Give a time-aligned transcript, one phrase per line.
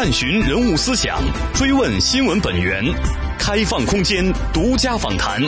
[0.00, 1.18] 探寻人物思想，
[1.52, 2.84] 追问新闻本源，
[3.36, 5.42] 开放空间，独家访谈。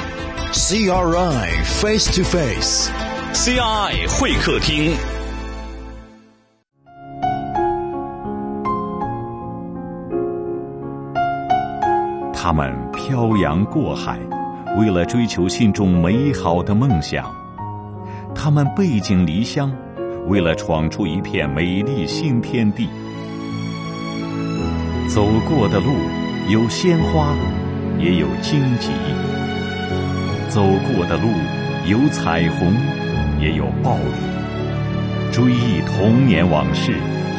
[0.53, 4.92] CRI Face to Face，CRI 会客厅。
[12.35, 14.19] 他们漂洋过海，
[14.76, 17.23] 为了追求心中美好的梦想；
[18.34, 19.73] 他们背井离乡，
[20.27, 22.88] 为了闯出一片美丽新天地。
[25.12, 25.96] 走过的路
[26.48, 27.34] 有鲜花，
[27.98, 28.91] 也有荆棘；
[30.48, 31.27] 走过的路
[31.84, 32.73] 有彩虹，
[33.41, 35.33] 也有暴雨。
[35.33, 36.92] 追忆童年往事，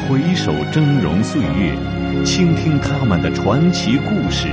[0.06, 1.72] 回首峥嵘岁月，
[2.26, 4.48] 倾听他们的传奇故事，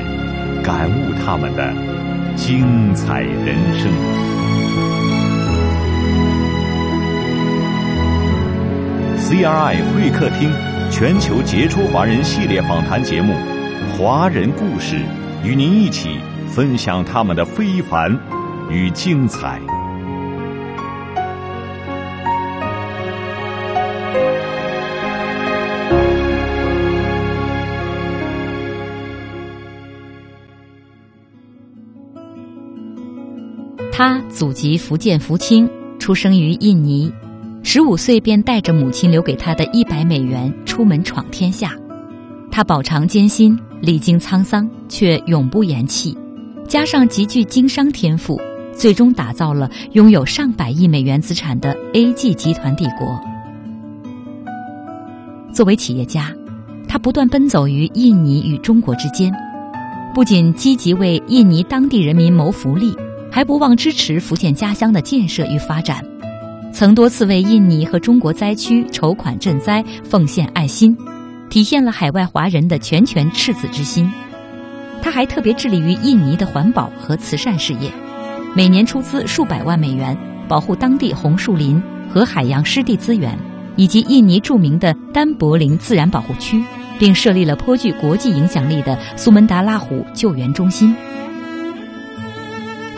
[0.64, 1.74] 感悟他们的
[2.38, 3.92] 精彩人生。
[9.18, 10.69] CRI 会客厅。
[10.92, 13.34] 全球杰出华人系列访谈节目
[13.98, 14.96] 《华人故事》，
[15.48, 18.12] 与您一起分享他们的非凡
[18.70, 19.62] 与精彩。
[33.92, 37.14] 他祖籍福建福清，出生于印尼。
[37.62, 41.74] 十五岁便带着母亲留给他的一百美元出门闯天下，
[42.50, 46.18] 他饱尝艰辛，历经沧桑，却永不言弃。
[46.70, 48.40] 加上极具经商天赋，
[48.74, 53.20] 最终打造了拥有上百亿美元资产的 A.G 集团帝国。
[55.54, 56.34] 作为企业家，
[56.88, 59.34] 他不断奔走于印尼与中国之间，
[60.16, 62.96] 不仅积极为印尼当地人民谋福利，
[63.30, 66.02] 还不忘支持福建家乡的建设与发展。
[66.72, 70.96] 曾多次为印尼和中国灾区筹款赈灾，奉献爱心，
[71.50, 74.10] 体现了海外华人的拳拳赤子之心。
[75.02, 77.92] 他还特别致力于印尼的环保和慈善事业，
[78.56, 80.18] 每年出资数百万美元，
[80.48, 81.82] 保护当地红树林
[82.14, 83.38] 和海洋湿地资源，
[83.76, 86.64] 以及印尼著名的丹柏林自然保护区，
[86.98, 90.96] 并设立了颇具国际影响力的苏门答腊湖救援中心。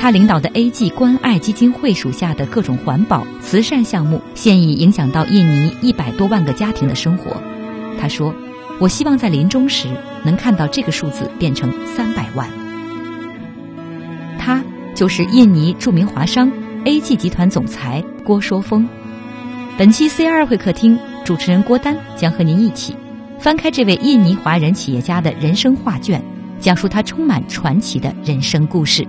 [0.01, 7.39] 他领导的 A.G 关爱基金会属下的各种环保慈善项目，现已影响到印尼一百多万个家庭的生活。
[7.99, 8.33] 他说
[8.81, 9.87] ：“我希望在临终时
[10.25, 12.49] 能看到这个数字变成三百万。”
[14.41, 14.63] 他
[14.95, 16.51] 就是印尼著名华商
[16.83, 18.89] A.G 集团总裁郭说峰。
[19.77, 22.95] 本期 C 二会客厅主持人郭丹将和您一起
[23.37, 26.19] 翻开这位印尼华人企业家的人生画卷，
[26.59, 29.05] 讲述他充满传奇的人生故事。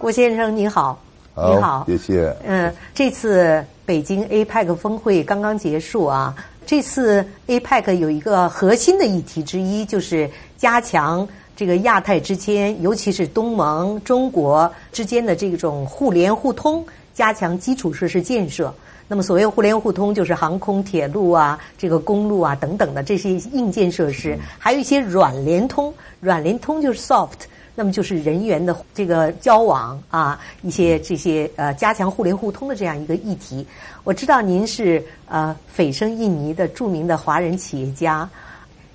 [0.00, 0.98] 郭先生你好，
[1.36, 2.34] 你好，谢谢。
[2.46, 6.34] 嗯，这次北京 APEC 峰会刚刚结束啊。
[6.64, 16.82] 这次 APEC 有一个核心的议题之一，就是加强这个亚太之间，尤其是东盟、中国之间的这种互联互通，
[17.12, 18.72] 加强基础设施建设。
[19.06, 25.92] 那么，所谓互联互通，就是航空、铁路啊，这个公路啊等等的这些硬件设施，还有一些软联通。
[26.20, 27.40] 软联通就是 soft。
[27.74, 33.66] 那么就是人员的这个交往啊，一些这些呃加强互联互通的这样一个议题。
[34.04, 38.28] 我知道您是呃蜚声印尼的著名的华人企业家，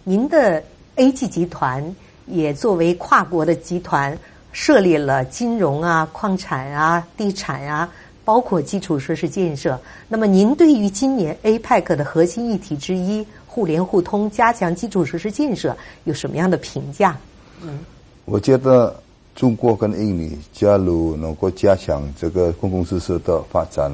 [0.03, 0.61] 您的
[0.95, 4.17] A.G 集团也作为跨国的集团，
[4.51, 7.89] 设立了金融啊、矿产啊、地产啊，
[8.23, 9.79] 包括基础设施建设。
[10.07, 17.17] 那么您对于今年 APEC 的核心议题之一——互联互通、加强基础设施建设，有什么样的评价？
[17.61, 17.79] 嗯。
[18.25, 18.93] 我觉得
[19.35, 23.91] 中国跟印尼假如能够加强这个公共设施的发展，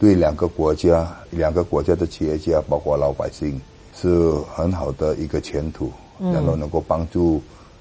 [0.00, 3.60] 对两个国家、两个国家的企业家，包括老百姓，
[3.94, 5.92] 是很好的一个前途。
[6.18, 7.40] 然后能够帮助，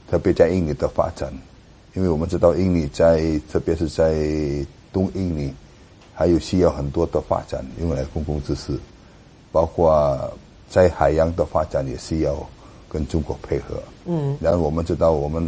[0.10, 1.32] 特别在印尼的发展，
[1.94, 4.14] 因为我们知道印尼在，特别是在
[4.94, 5.54] 东印尼，
[6.14, 8.78] 还有需要很多的发展，用来公共知识，
[9.52, 10.32] 包括
[10.70, 12.36] 在海洋的发展也需要。
[12.90, 15.48] 跟中国配合，嗯，然后我们知道，我们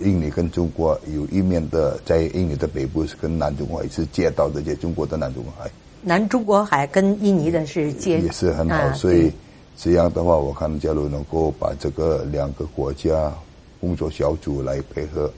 [0.00, 5.70] 印尼跟中国有一面的，在印尼的北部是跟南中国海是接到这些中国的南中国海，
[6.02, 9.30] 南中国海跟印尼的是接也是很好，所以
[9.76, 13.32] 这样的话，我看假如能够把这个两个国家
[13.80, 15.32] 工作小组来配合，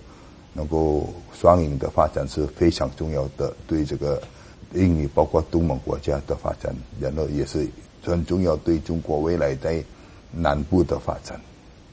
[0.53, 4.21] 能够双赢的发展是非常重要的，对这个
[4.75, 7.67] 印尼包括东盟国家的发展，然后也是
[8.03, 9.83] 很重要，对中国未来在。
[10.39, 11.41] 南部的发展，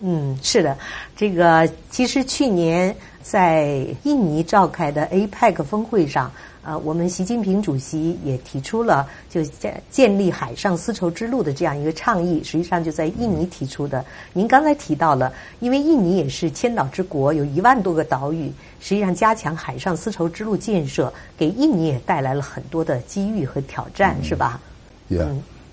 [0.05, 0.77] 嗯，是的，
[1.15, 6.29] 这个其实去年在印尼召开的 APEC 峰会上，
[6.61, 14.03] 呃，我们习近平主席也提出了就建建立海上丝绸之路的这样一个倡议，实际上就在印尼提出的。
[14.33, 18.51] 您刚才提到了，因为印尼也是千岛之国，有一万多个岛屿，
[18.81, 24.59] 实际上加强海上丝绸之路建设，给印尼也带来了很多的机遇和挑战，是吧？
[25.07, 25.29] 对啊，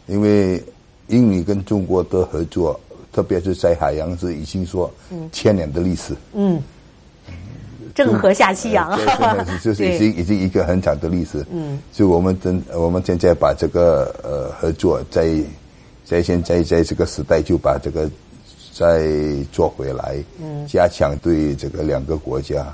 [0.07, 0.63] 因为
[1.09, 2.79] 印尼跟中国的合作，
[3.13, 4.91] 特别是在海洋是已经说
[5.33, 6.15] 千年的历史。
[6.35, 6.63] 嗯。
[7.93, 8.97] 郑和下西洋，
[9.61, 11.45] 就是已经已经一个很长的历史。
[11.53, 15.29] 嗯，所以我们真我们现在把这个呃合作在
[16.05, 18.09] 在现在在这个时代就把这个
[18.73, 19.11] 再
[19.51, 22.65] 做回来，嗯，加强对这个两个国家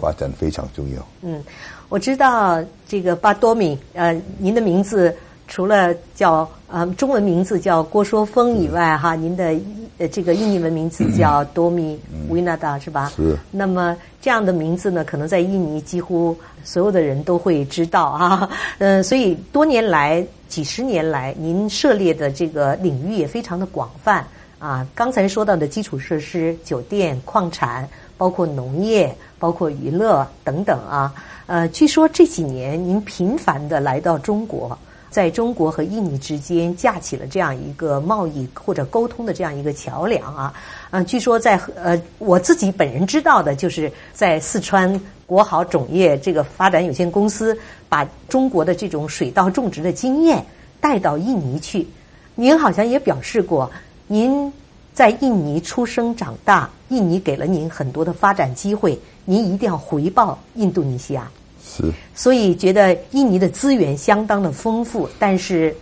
[0.00, 1.06] 发展非常重要。
[1.22, 1.40] 嗯，
[1.88, 5.14] 我知道这个巴多米，呃，您的名字。
[5.48, 9.54] 除了叫呃中文名字叫郭说峰以外，哈，您的
[9.98, 11.98] 呃这个印尼文名字叫多米
[12.28, 13.12] 维纳达是吧？
[13.14, 13.36] 是。
[13.50, 18.50] 那么这样的名字呢，可能在印尼几乎所有的人都会知道啊。
[18.78, 24.26] 嗯， 所以多年来、几十年来，您涉猎的这个领域也非常的广泛
[24.58, 24.86] 啊。
[24.94, 27.88] 刚才说到的基础设施、酒店、矿产，
[28.18, 31.14] 包括农业、包括娱乐等等啊。
[31.46, 34.76] 呃，据说这几年您频繁的来到中国。
[35.16, 40.52] 在中国和印尼之间架起了这样一个贸易或者沟通的这样一个桥梁啊，
[40.90, 47.58] 嗯，据说在呃我自己本人知道的就是在四川国好种业这个发展有限公司
[47.88, 50.44] 把中国的这种水稻种植的经验
[50.82, 51.86] 带到印尼去。
[52.34, 53.70] 您好像也表示过，
[54.08, 54.52] 您
[54.92, 61.30] 在印尼出生长大，印尼给了您很多的发展机会，您一定要回报印度尼西亚。
[61.76, 65.74] 是，所以觉得印尼的资源相当的丰富，但是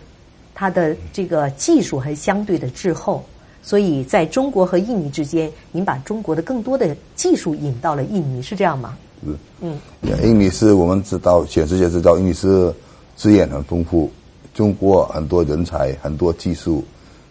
[0.53, 3.23] 它的这个技术还相对的滞后。
[3.63, 8.95] 所以在中国和印尼之间，您把中国的更多的技术引到了印尼，是这样吗？
[9.23, 9.31] 是，
[9.61, 9.79] 嗯，
[10.21, 12.71] 印尼是我们知道，全世界知道，印尼是
[13.15, 14.11] 资源很丰富，
[14.53, 16.83] 中国很多人才，很多技术，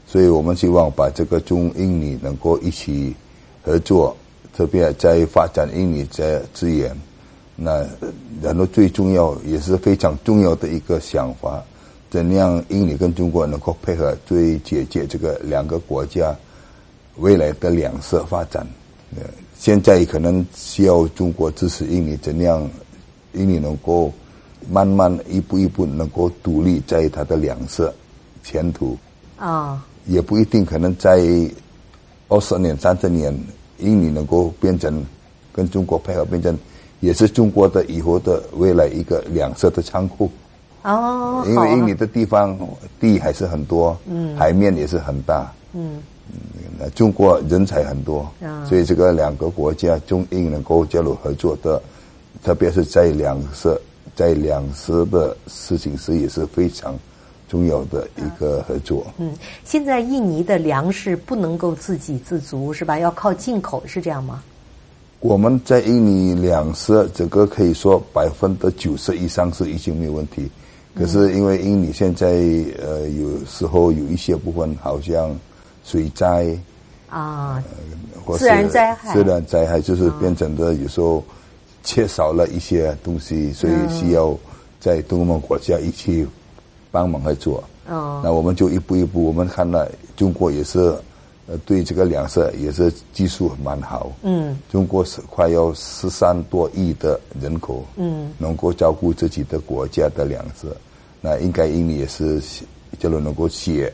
[0.08, 3.14] 所以我们希望把这个中印尼能够一起
[3.62, 4.16] 合作，
[4.56, 6.90] 特别在发展印尼这资源。
[7.56, 7.86] 那
[8.42, 11.62] 然后最重要也是非常重要的一个想法，
[12.10, 16.36] 怎样印尼跟中国能够配合，最解决这个两个国家
[17.16, 18.66] 未来的两色发展。
[19.16, 19.22] 呃，
[19.56, 22.68] 现在可能需要中国支持印尼，怎样
[23.34, 24.12] 印尼能够
[24.68, 27.94] 慢慢一步一步能够独立在它的两色
[28.42, 28.98] 前途。
[29.36, 31.20] 啊，也不一定可能在
[32.28, 33.32] 二十年、三十年，
[33.78, 35.06] 印尼能够变成
[35.52, 36.58] 跟中国配合变成。
[37.04, 40.30] 也是中国的以后的未来一个两色的仓库
[40.82, 42.58] 哦，因为印尼的地方
[42.98, 46.02] 地还是很多，嗯，海面也是很大，嗯，
[46.78, 48.26] 那中国人才很多，
[48.66, 51.80] 所以这个两个国家中印能够交流合作的，
[52.42, 53.78] 特别是在两色
[54.16, 56.98] 在两色的事情是也是非常
[57.48, 59.06] 重要的一个合作。
[59.18, 62.98] 嗯，现在印尼的粮食不能够自给自足是吧？
[62.98, 64.42] 要靠进口是这样吗？
[65.24, 70.50] 我们在印尼两市，这个可以说百分之九十以上是已经没有问题。
[70.94, 72.26] 可是因为印尼现在
[72.78, 75.34] 呃有时候有一些部分好像
[75.82, 76.54] 水灾
[77.08, 77.64] 啊，
[78.36, 81.24] 自然灾害，自然灾害就是变成的有时候
[81.82, 84.36] 缺少了一些东西，所以需要
[84.78, 86.26] 在东盟国家一起
[86.90, 87.64] 帮忙来做。
[87.88, 89.88] 哦，那我们就一步一步，我们看到
[90.18, 90.94] 中国也是。
[91.46, 94.10] 呃，对这个粮食也是技术蛮好。
[94.22, 100.66] 嗯，中国是快要十三多亿的人口，嗯，能够照顾自己的国家的粮食，
[101.20, 102.40] 那应该印尼也是，
[102.98, 103.92] 假如能够写，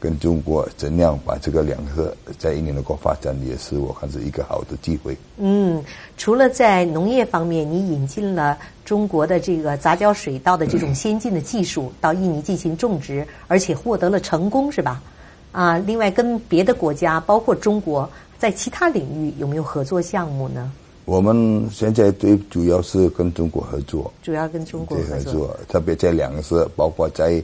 [0.00, 5.14] 跟中国怎样把这个粮食在印尼能够发展，也是我看是一个好的机会。
[5.36, 5.84] 嗯，
[6.16, 15.02] 除了在农业方面，你引进了中国的这个杂交水稻的这种先进的技术到印尼进行种植，而且获得了成功，是吧？
[15.52, 20.70] 啊，另外跟别的国家，包括中国，在其他领域有没有合作项目呢？
[21.04, 27.42] 我们现在最主要是跟中国合作，主要跟中国合作，特别在粮食，包括在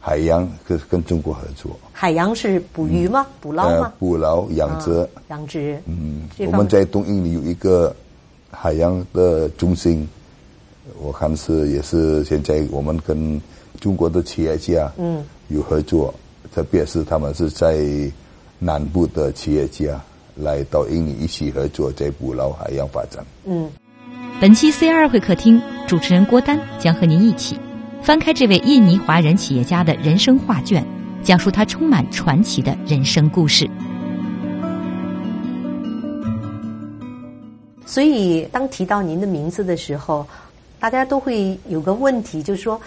[0.00, 1.70] 海洋，跟跟中国合作。
[1.92, 3.24] 海洋是捕鱼吗？
[3.40, 3.92] 捕捞吗？
[4.00, 5.80] 捕捞、养殖、养殖。
[5.86, 7.94] 嗯，我们在东印尼有一个
[8.50, 10.06] 海洋的中心，
[11.00, 13.40] 我看是也是现在我们跟
[13.80, 16.12] 中国的企业家嗯有合作。
[16.54, 17.76] 特别是他们是在
[18.60, 20.00] 南部的企业家
[20.36, 23.24] 来到印尼一起合作，在捕捞海洋发展。
[23.44, 23.68] 嗯，
[24.40, 27.58] 本期 C 二会客厅主持人郭丹将和您一起
[28.04, 30.86] 翻开这位印尼华人企业家的人生画卷，
[31.24, 33.68] 讲述他充满传奇的人生故事。
[37.84, 40.24] 所以，当提到您的名字的时候。
[40.80, 42.78] 大家都会有个问题，就是说，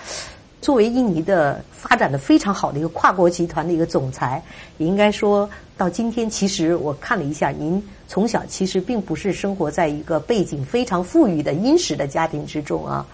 [0.62, 4.44] 作为印尼的发展的非常好的一个跨国集团的一个总裁，
[4.78, 13.06] 也应该说到今天，其实我看了一下，您从小其实并不是生活在一个背景非常富裕的殷实的家庭之中啊。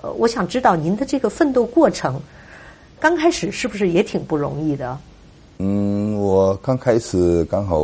[0.00, 2.20] 呃，我想知道您的这个奋斗过程，
[2.98, 4.98] 刚开始是不是也挺不容易的？
[5.58, 7.78] 嗯，我刚开始刚好，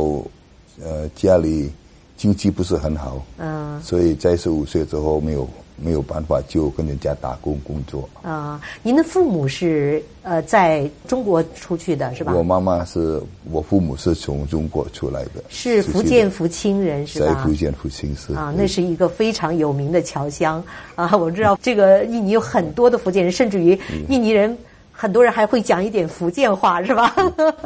[0.81, 1.71] 呃，家里
[2.17, 5.47] 经济不是很好，嗯，所以在十五岁之后没有
[5.83, 8.07] 没有办法，就跟人家打工工作。
[8.21, 12.33] 啊，您的父母是呃在中国出去的是吧？
[12.33, 13.21] 我妈妈是
[13.51, 17.25] 我父母是从中国出来的，是福建福清人是吧？
[17.27, 20.63] 在福建福清市啊，那是一个非常有名的侨乡
[20.95, 21.15] 啊。
[21.17, 24.57] 我知道这个印尼有很多的福建人，甚至于印尼人。
[24.91, 27.15] 很多人还会讲一点福建话，是吧？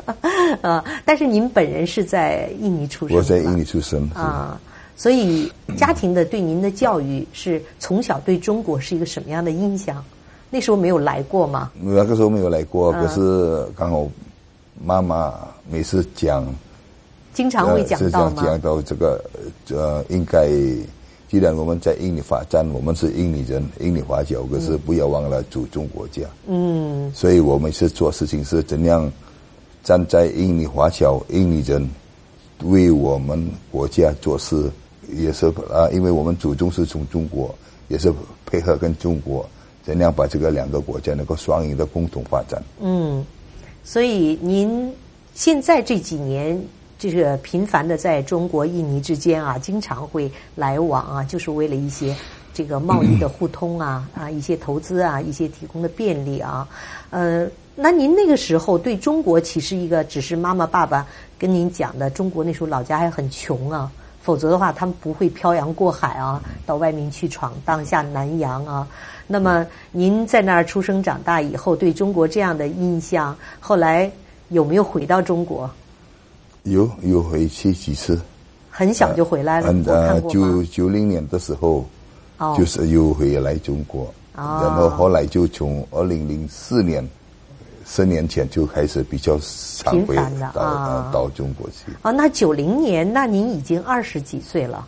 [0.62, 4.62] 啊，但是您本人是在印尼出生，我在印尼出生啊，
[4.96, 10.04] 所以家庭的对您的教育是从小对中国是一个什么样的印象？
[10.50, 11.72] 那时候没有来过吗？
[11.80, 14.08] 那个时候没有来过，可是刚好
[14.84, 15.34] 妈妈
[15.70, 16.46] 每次讲，
[17.34, 18.44] 经常会讲到吗？
[18.46, 19.24] 讲到这个
[19.70, 20.50] 呃，应该。
[21.30, 26.22] 既然我们在印尼发展，我们是印尼人，印尼华侨，可是不要忘了祖宗国家。
[26.46, 29.12] 嗯，所以我们是做事情是怎样
[29.84, 31.90] 站在印尼华侨、印尼人
[32.66, 34.70] 为我们国家做事，
[35.10, 37.54] 也是啊，因为我们祖宗是从中国，
[37.88, 38.14] 也是
[38.46, 39.48] 配合跟中国，
[39.84, 42.62] 怎样把这个两个国家能够双赢的共同发展。
[42.80, 43.26] 嗯，
[43.84, 44.94] 所以您
[45.34, 46.60] 现在这几年。
[47.00, 52.16] 这个频繁的在中国、印尼之间啊，经常会来往啊，就是为了一些
[52.54, 56.66] 这个贸易的互通啊，啊，一些投资啊，一些提供的便利啊。
[57.10, 57.46] 呃，
[57.76, 61.06] 那您那个时候对中国其实一个只是妈妈、爸爸
[61.38, 63.92] 跟您讲的，中国那时候老家还很穷啊，
[64.24, 68.88] 否则的话他们不会漂洋过海啊，到外面去闯荡下南洋啊。
[69.28, 74.10] 那么您在那儿出生长大以后，对中国这样的印象，后来
[74.48, 75.70] 有没有回到中国？
[76.64, 78.18] 有有回去几次，
[78.72, 79.72] 很小就回来了。
[79.72, 81.86] 嗯呃，九九零年的时候，
[82.58, 87.06] 就是又回来中国，然后后来就从二零零四年，
[87.86, 89.38] 十年前就开始比较
[89.92, 91.92] 频繁的到到中国去。
[92.02, 94.86] 啊，那九零年，那您已经二十几岁了，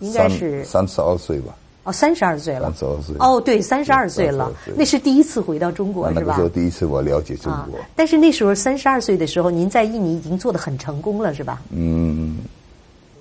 [0.00, 1.54] 应该是三十二岁吧。
[1.84, 2.70] 哦，三十二岁了。
[2.72, 3.16] 三十二岁。
[3.18, 6.20] 哦，对，三十二岁了，那是第一次回到中国，是吧？
[6.20, 7.80] 那个时候第一次我了解中国。
[7.96, 11.62] 但是那时候三十二岁的时候，您在印尼已经做的很成功了，是吧？
[11.70, 12.36] 嗯，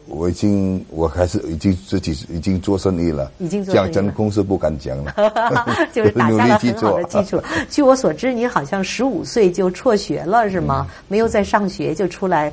[0.09, 5.13] 我已经我开始已经自己已经做生意了，已经讲真公司不敢讲了，
[5.93, 7.41] 就是打下了很好的基础。
[7.69, 10.87] 据我所知，你好像十五岁就辍学了，是吗？
[11.07, 12.51] 没有在上学就出来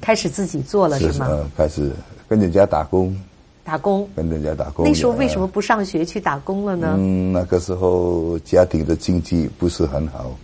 [0.00, 1.28] 开始自己做了，是吗？
[1.56, 1.92] 开始
[2.28, 3.16] 跟人家打工。
[3.64, 4.86] 打工，跟人家打工。
[4.86, 6.94] 那时候为什么不上学去打工了呢？
[6.96, 10.34] 嗯，那个时候家庭的经济不是很好，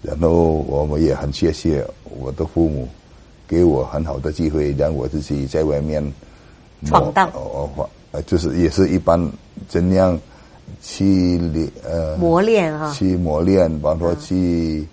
[0.00, 2.88] 然后我们也很谢谢我的父母，
[3.48, 6.04] 给我很好的机会，让我自己在外面
[6.84, 7.28] 闯荡。
[7.32, 7.68] 哦，
[8.26, 9.18] 就是也是一般
[9.66, 10.16] 怎样
[10.82, 14.86] 去练呃磨练啊，去磨练，包括去。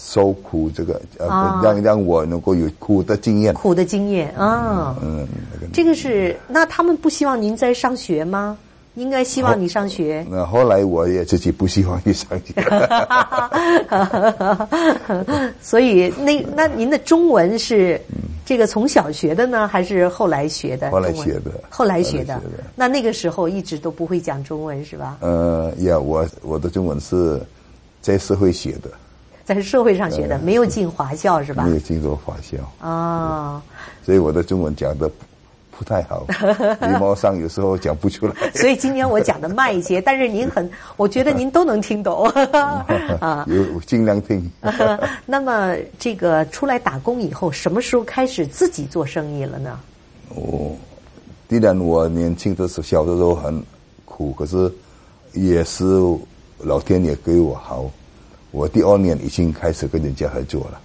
[0.00, 3.52] 受苦，这个呃，让让我能够有苦的经验。
[3.52, 5.26] 苦的经验啊，嗯，
[5.72, 8.56] 这个是那他们不希望您在上学吗？
[8.98, 10.26] 应该希望你上学。
[10.28, 12.52] 那后来我也自己不希望你上学。
[15.62, 18.00] 所以那那您的中文是
[18.44, 20.90] 这个从小学的呢，还是后来学的？
[20.90, 21.50] 后来学的。
[21.70, 22.40] 后来学的。
[22.74, 25.16] 那那个时候一直都不会讲中文是吧？
[25.20, 27.40] 呃，呀，我我的中文是
[28.00, 28.90] 在社会学的。
[29.44, 31.62] 在社会上学的，没有进华校是吧？
[31.62, 33.62] 没有进过华校啊，
[34.04, 35.10] 所以我的中文讲的
[35.78, 36.26] 不太好，
[36.80, 38.34] 礼貌上有时候讲不出来。
[38.52, 42.26] 所以今天我讲的慢一些， 但是您很，我觉得您都能听懂
[43.22, 44.50] 啊，有尽量听。
[45.24, 49.78] 那么这个出来打工以后，什么时候开始自己做生意了呢？
[50.30, 50.72] 哦，
[51.48, 53.62] 既然我年轻的时候小的时候很
[54.04, 54.68] 苦，可是
[55.32, 55.84] 也是
[56.58, 57.88] 老天爷给我好。
[58.50, 60.80] 我第二年已经开始跟人家合作了。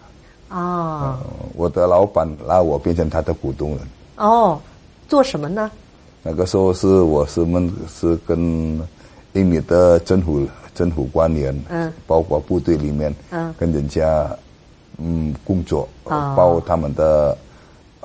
[0.55, 1.17] 哦，
[1.55, 3.81] 我的老板拉我变成他的股东了。
[4.17, 4.61] 哦，
[5.13, 5.69] 做什么呢？
[6.23, 8.35] 那个时候是我是们是跟
[9.33, 10.43] 印尼的政府
[10.73, 14.27] 政府官员，嗯，包括部队里面，嗯，跟人家
[14.97, 17.37] 嗯工作，包他们的。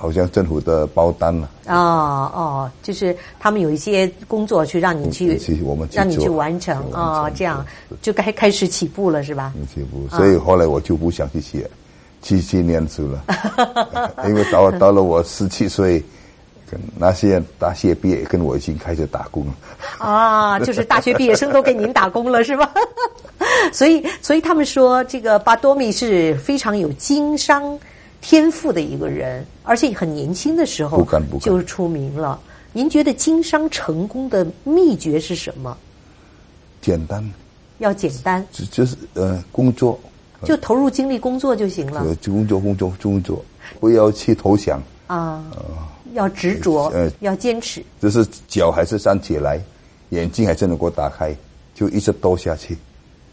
[0.01, 1.51] 好像政府的包单了。
[1.67, 7.67] 哦哦，就是他们有一些工作去让你去，我们让你去完成哦，这样
[8.01, 9.53] 就该开始起步了，是吧？
[9.75, 11.69] 起步，所以后来我就不想去写，
[12.23, 13.25] 去去念书了，
[14.29, 16.01] 因为到到了我十七岁，
[16.71, 19.55] 跟那些大学毕业跟我已经开始打工了。
[19.99, 22.73] 啊，就是大学毕业生都给您打工了，是吧？
[23.73, 27.79] 所以，所以他们说这个巴多米是非常有经商
[28.21, 31.07] 天赋的一个人，而且很年轻的时候
[31.41, 32.39] 就出名了。
[32.73, 35.77] 您觉得经商成功的秘诀是什么？
[36.81, 37.25] 简单，
[37.79, 39.99] 要简单，就就是呃，工作，
[40.45, 42.05] 就投入精力工作就行了。
[42.21, 43.45] 就工作，工作，工作，
[43.81, 45.43] 不要去投降啊，
[46.13, 47.83] 要执着，呃，要坚持。
[48.01, 49.61] 就是脚还是站起来，
[50.11, 51.35] 眼睛还是能够打开，
[51.75, 52.77] 就一直斗下去。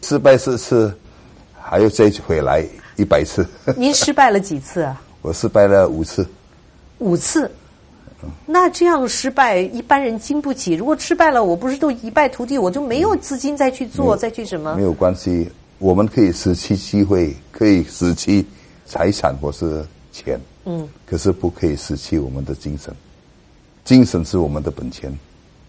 [0.02, 0.92] 失败四次，
[1.60, 2.64] 还要再回来
[2.96, 3.46] 一百次。
[3.76, 5.00] 您失败了几次啊？
[5.22, 6.26] 我失败了五次。
[6.98, 7.50] 五次。
[8.46, 10.72] 那这样失败，一般人经不起。
[10.72, 14.74] 如果失败了，我不是都一败涂地，我就没有资金再去做，再去什么？
[14.74, 18.44] 没有关系，我们可以失去机会，可以失去
[18.86, 22.94] 财产或是钱，嗯，可是不可以失去我们的精神。
[23.84, 25.10] 精神是我们的本钱。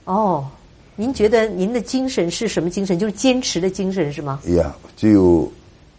[0.04, 0.46] 哦，
[0.96, 3.00] 您觉得您的精神是什么精神？
[3.00, 4.40] 就是坚持的精神是吗？
[4.48, 5.50] 呀，只有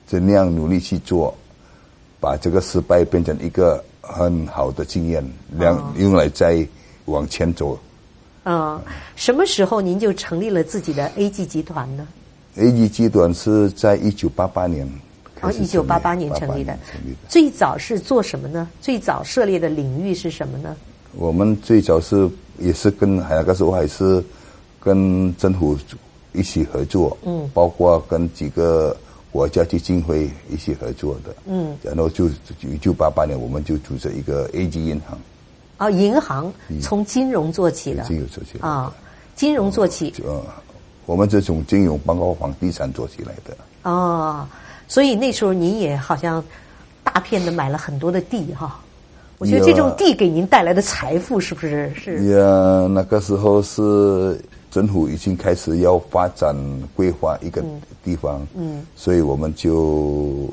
[0.06, 1.34] 怎样努力去做，
[2.20, 3.82] 把这个失败变成一个。
[4.00, 5.22] 很好的经验，
[5.58, 6.66] 两用来再
[7.04, 7.78] 往前走。
[8.42, 8.80] 啊，
[9.16, 12.08] 什么时候您就成立了自己的 A G 集团呢
[12.56, 14.90] ？A G 集团是在一九八八年，
[15.40, 16.76] 哦，一九八八年成立的。
[17.28, 18.68] 最早是做什么呢？
[18.80, 20.76] 最早涉猎的领域是什么呢？
[21.16, 22.28] 我们最早是
[22.58, 24.22] 也是跟那个时候还是
[24.80, 25.76] 跟政府
[26.32, 28.96] 一起合作，嗯，包括跟几个。
[29.30, 32.28] 国家基金会一起合作的，嗯，然后就
[32.62, 35.18] 一九八八年，我们就组织一个 A 级银行。
[35.76, 38.92] 啊，银行从金融做起的，金融做起啊，
[39.36, 40.14] 金融做起。
[40.26, 40.42] 嗯，
[41.04, 43.56] 我们是从金融包括房地产做起来的。
[43.82, 44.48] 哦，
[44.88, 46.42] 所以那时候您也好像
[47.04, 48.80] 大片的买了很多的地哈。
[49.38, 52.24] 我觉得这种地给您带来的财富是不是是？
[52.30, 54.40] 呀，那个时候是。
[54.70, 56.54] 政府已经开始要发展
[56.94, 57.64] 规划一个
[58.04, 60.46] 地方，嗯，所以我们就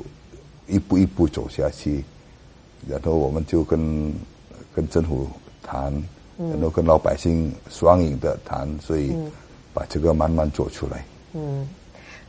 [0.68, 2.02] 一步一步走下去，
[2.88, 4.14] 然后我们就跟
[4.74, 5.28] 跟政府
[5.62, 5.92] 谈，
[6.38, 9.14] 然后跟老百姓双赢的谈，所以
[9.74, 11.06] 把这个慢慢做出来。
[11.34, 11.68] 嗯，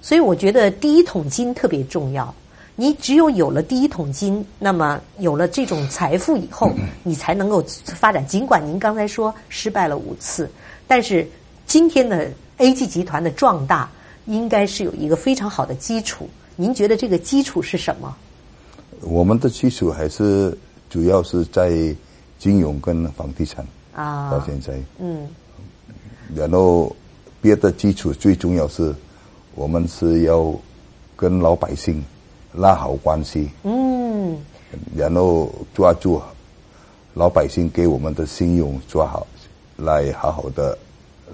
[0.00, 2.34] 所以我觉得第一桶金特别重要。
[2.74, 6.70] 你只有有了第一桶金，那么有了这种财富以后，
[7.02, 8.26] 你才能够发展。
[8.26, 10.50] 尽管您刚才说失败了五次，
[10.86, 11.26] 但是。
[11.68, 13.90] 今天的 A G 集团的壮大，
[14.26, 16.30] 应该是有一个非常好的基础。
[16.54, 18.16] 您觉得这个基础是什么？
[19.00, 20.56] 我们的基础还是
[20.88, 21.72] 主要是在
[22.38, 24.30] 金融跟房地产啊。
[24.30, 25.26] 到现在，嗯，
[26.36, 26.94] 然后
[27.40, 28.94] 别的基础最重要是，
[29.56, 30.54] 我们是要
[31.16, 32.00] 跟老百姓
[32.54, 33.50] 拉好关系。
[33.64, 34.38] 嗯，
[34.94, 36.22] 然后抓住
[37.14, 39.26] 老百姓给我们的信用，抓好
[39.76, 40.78] 来好好的。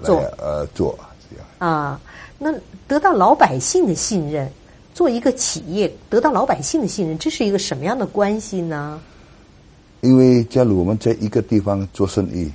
[0.01, 0.97] 做呃做
[1.29, 2.01] 这样啊，
[2.39, 2.51] 那
[2.87, 4.51] 得到老百姓的信任，
[4.95, 8.99] 做一个企业得到老百姓的信任，这是一个什么样的关系呢？
[10.01, 12.51] 因为假如我们在一个地方做生意，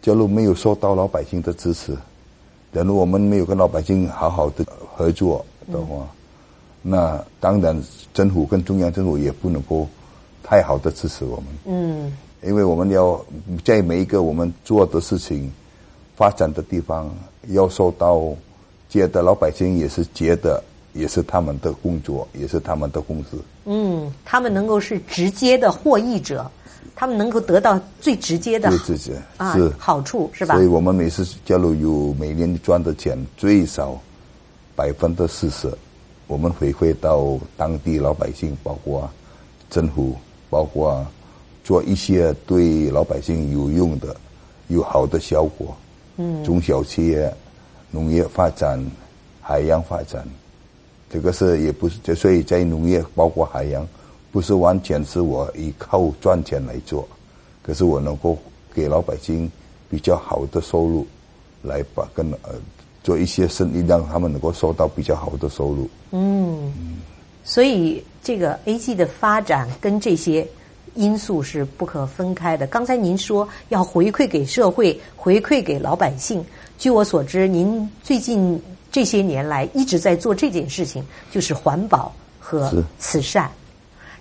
[0.00, 1.94] 假如没有受到老百姓的支持，
[2.72, 4.64] 假如我们没有跟老百姓好好的
[4.98, 6.04] 合作的话，
[6.82, 7.80] 那当然
[8.12, 9.86] 政府跟中央政府也不能够
[10.42, 11.46] 太好的支持我们。
[11.66, 13.24] 嗯，因为我们要
[13.64, 15.50] 在每一个我们做的事情。
[16.18, 17.08] 发展的地方
[17.50, 18.20] 要受到
[18.88, 20.60] 接的老百姓也是接的，
[20.92, 23.40] 也是他们的工作，也是他们的公司。
[23.66, 26.50] 嗯，他们能够是直接的获益者，
[26.96, 30.56] 他们能够得到最直接的直接啊好处是吧？
[30.56, 33.96] 所以我们每次交流有每年赚的钱最少
[34.78, 35.68] 百分之四十，
[36.28, 39.10] 我们回馈到当地老百姓，包括
[39.68, 40.14] 政府，
[40.48, 41.04] 包括
[41.64, 44.14] 做一些对老百姓有用的、
[44.68, 45.76] 有好的效果。
[46.16, 47.28] 嗯中小企业、
[47.90, 48.80] 农业发展、
[49.40, 50.24] 海洋发展，
[51.10, 53.84] 这个是也不是，所以在农业包括海洋，
[54.30, 57.08] 不是完全是我依靠赚钱来做，
[57.64, 58.38] 可是我能够
[58.72, 59.50] 给老百姓
[59.90, 61.04] 比较好的收入，
[61.62, 62.54] 来把跟呃
[63.08, 65.88] 做一些生意，让他们能够收到比较好的收入。
[66.10, 66.70] 嗯，
[67.42, 70.46] 所以这个 A G 的发展跟这些。
[70.94, 72.66] 因素是不可分开的。
[72.66, 76.44] 刚才您说要回馈给社会，回馈给老百姓。
[76.76, 83.48] 据我所知，您最近这些年来一直在做这件事情，就是环保和慈善。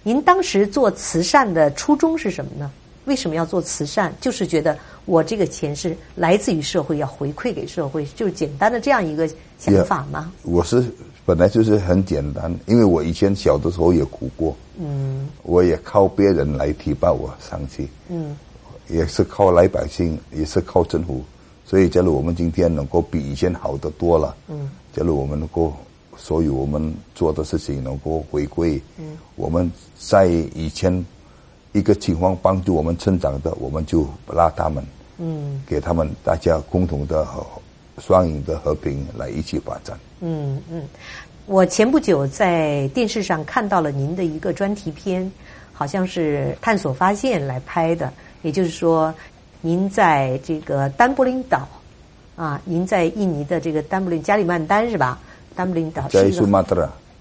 [0.04, 2.72] 您当时做慈善的初衷是什么呢？
[3.08, 4.14] 为什么要做慈善？
[4.22, 10.32] 就是觉得我这个钱是来自于社会，要回馈给社会，就是简单的这样一个想法吗？
[10.44, 10.86] 我是。
[11.26, 18.34] 本来就是很简单，因为我以前小的时候也苦过，嗯，我也靠别人来提拔我上去，嗯，
[18.88, 21.22] 也是靠老百姓，也是靠政府。
[21.66, 25.74] 所以，假如我们今天能够比以前好的多了，嗯，假如我们能够
[26.16, 31.06] 所有我们做的事情能够回归，嗯，我们在以前
[31.74, 34.84] 一个情况帮助我们成长的，我们就拉他们，
[35.18, 37.46] 嗯，给他们大家共同的和
[38.00, 39.98] 双赢的和平来一起发展。
[40.22, 40.84] 嗯嗯，
[41.46, 45.32] 我前不久在电视上看到了您的一个专题片，
[45.74, 49.14] 好像是探索发现来拍的，也就是说。
[49.62, 51.68] 您在这个丹布林岛，
[52.36, 55.18] 啊，您在印尼的这个丹布林加里曼丹是吧？
[55.56, 56.08] 丹布林岛。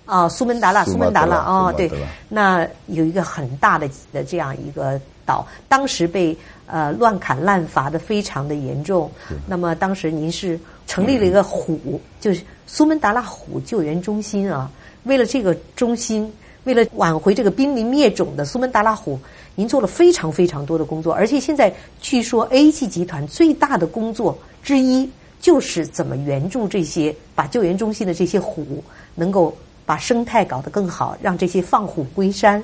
[0.07, 1.91] 哦，苏门答腊，苏门答腊啊，对，
[2.29, 9.11] 那有一个很大的的这样一个岛，当时被呃乱砍滥伐的非常的严重。
[9.47, 14.71] 那么当时您是成立了一个虎，就是苏门答腊虎救援中心啊。
[15.05, 16.33] 为了这个中心，
[16.65, 19.19] 为了挽回这个濒临灭种的苏门答腊虎。
[19.59, 25.09] 您做了非常非常多的工作，而且现在据说 A G 集团最大的工作之一
[25.41, 29.57] 就是怎么援助这些把救援中心的这些虎能够
[29.87, 32.63] 把生态搞得更好，让这些放虎归山，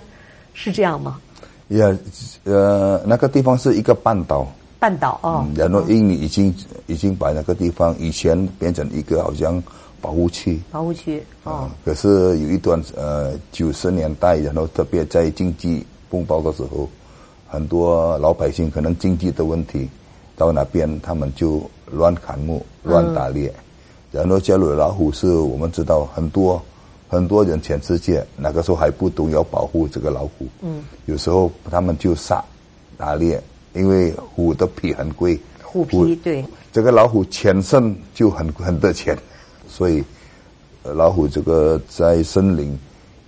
[0.53, 1.19] 是这样吗？
[1.69, 1.83] 也
[2.45, 4.47] 呃，那个地方是一个半岛，
[4.79, 5.47] 半岛哦。
[5.57, 6.55] 然后印尼已经
[6.87, 9.63] 已经把那个地方以前变成一个好像
[10.03, 11.71] 保护区，保护区哦。
[11.85, 15.87] 可是有一段呃九十年代，然后特别在经济。
[16.13, 16.87] 风暴的时候，
[17.49, 19.89] 很多老百姓可能经济的问题，
[20.37, 23.51] 到那边他们就乱砍木、乱打猎。
[24.11, 26.63] 然后加入老虎是我们知道很多
[27.13, 30.47] 很多人全世界那个时候还不懂要保护这个老虎。
[30.63, 32.43] 嗯，有时候他们就杀
[32.97, 33.39] 打猎，
[33.75, 35.39] 因为虎的皮很贵。
[35.63, 36.43] 虎皮对。
[36.73, 39.15] 这个老虎全身就很很多钱，
[39.69, 40.03] 所以
[40.83, 42.79] 老虎这个在森林。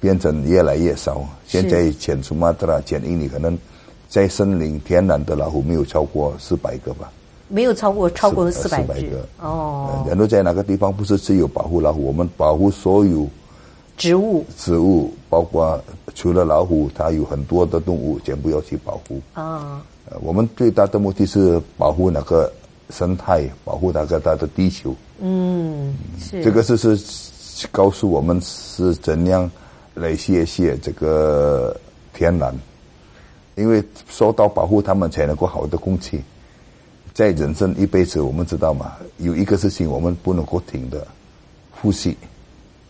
[0.01, 1.27] 变成越来越少。
[1.47, 3.59] 现在前苏马特拉、前印尼可能
[4.07, 7.11] 在森林天然的老虎没有超过四百个吧？
[7.49, 10.05] 没有超过超过四百个哦。
[10.07, 10.93] 人都在哪个地方？
[10.93, 13.27] 不是只有保护老虎，我们保护所有
[13.97, 14.45] 植物。
[14.57, 15.83] 植物包括
[16.15, 19.21] 除了老虎，它有很多的动物，全部要去保护。
[19.35, 19.83] 啊。
[20.21, 22.53] 我们最大的目的是保护那个
[22.91, 24.95] 生态，保护那个它的地球。
[25.21, 26.43] 嗯，是。
[26.45, 29.51] 这个是是告诉我们是怎样。
[29.95, 31.77] 来谢谢这个
[32.13, 32.53] 天然，
[33.55, 33.81] 因为
[34.11, 36.21] 受到保护，他们才能够好的空气。
[37.13, 41.07] 在人生一辈子，我们知道嘛，有一个事情我们不能够停的，
[41.71, 42.17] 呼吸。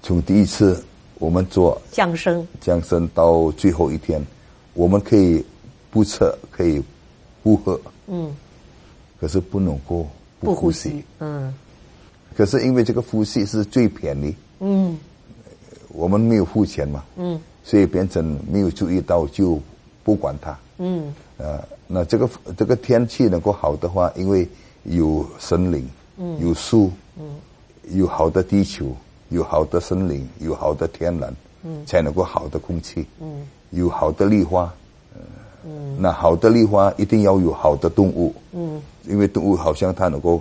[0.02, 0.82] 从第一次
[1.24, 4.22] 我们做降生，降生到最后一天，
[4.74, 5.42] 我们可以
[5.90, 6.82] 不吃，可以
[7.42, 8.30] 不喝，嗯，
[9.18, 10.06] 可是不能够
[10.38, 11.52] 不呼吸，嗯。
[12.36, 14.98] 可是因为这个呼吸是最便宜，嗯。
[15.88, 19.58] 我们没有付钱嘛，嗯，所以变成没有注意到就
[20.02, 24.46] 不管它，嗯，呃，那这个这个天气能够好的话，因为
[24.82, 27.36] 有森林，嗯，有树，嗯，
[27.92, 28.86] 有好的地球，
[29.34, 34.72] 有好的森林，有好的天然，嗯，才能够好的空气，嗯，有好的绿化，
[35.66, 40.40] 嗯，那好的绿化一定要有好的动物，嗯，因为动物好像它能够，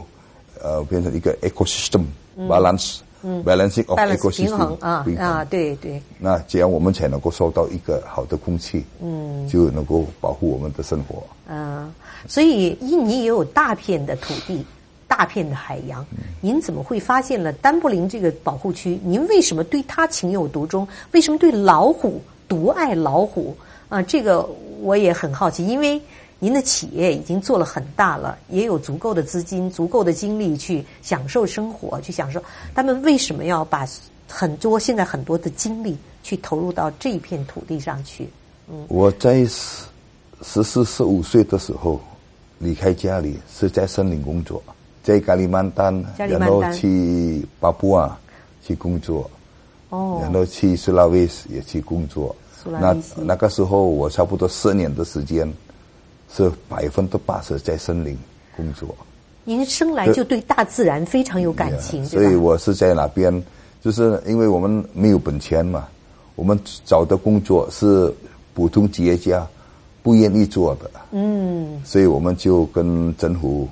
[0.62, 2.04] 呃，变成一个 ecosystem
[2.38, 3.00] balance。
[3.26, 6.02] 嗯，balancing of ecosystem 平衡啊啊，对对。
[6.20, 11.24] 那这样我们才能够收到一个好的空气，嗯，就能够保护我们的生活。
[11.48, 11.90] 嗯，
[12.28, 14.66] 所以印尼也有大片的土地，
[15.14, 16.04] 大片的海洋。
[16.42, 19.00] 您怎么会发现了丹布林这个保护区？
[19.04, 20.88] 您为什么对它情有独钟？
[21.12, 23.56] 为什么对老虎独爱老虎？
[23.90, 24.50] 啊，这个
[24.82, 26.02] 我也很好奇，因为。
[26.40, 32.44] 您的企业已经做了很大了，也有足够的资金、足够的精力去享受生活，去享受。
[32.76, 33.88] 他们为什么要把
[34.28, 38.28] 很多现在很多的精力去投入到这一片土地上去？
[38.70, 39.86] 嗯，我在十
[40.42, 41.98] 十四、十五岁的时候
[42.60, 44.62] 离开家里，是在森林工作，
[45.04, 48.18] 在加里曼丹，然后去巴布亚
[48.66, 49.30] 去工作，
[49.90, 52.36] 哦，然后去苏拉威斯也去工作。
[52.66, 55.54] 那那个时候我差不多四年的时间。
[56.36, 58.18] 是百分之八十在森林
[58.58, 58.90] 工作。
[59.44, 63.32] 您生来就对大自然非常有感情，所以我是在那边，
[63.84, 65.88] 就是因为我们没有本钱嘛，
[66.34, 68.12] 我们找的工作是
[68.56, 69.48] 普通企业家
[70.02, 70.90] 不愿意做的。
[71.12, 73.70] 嗯，所以我们就跟政府，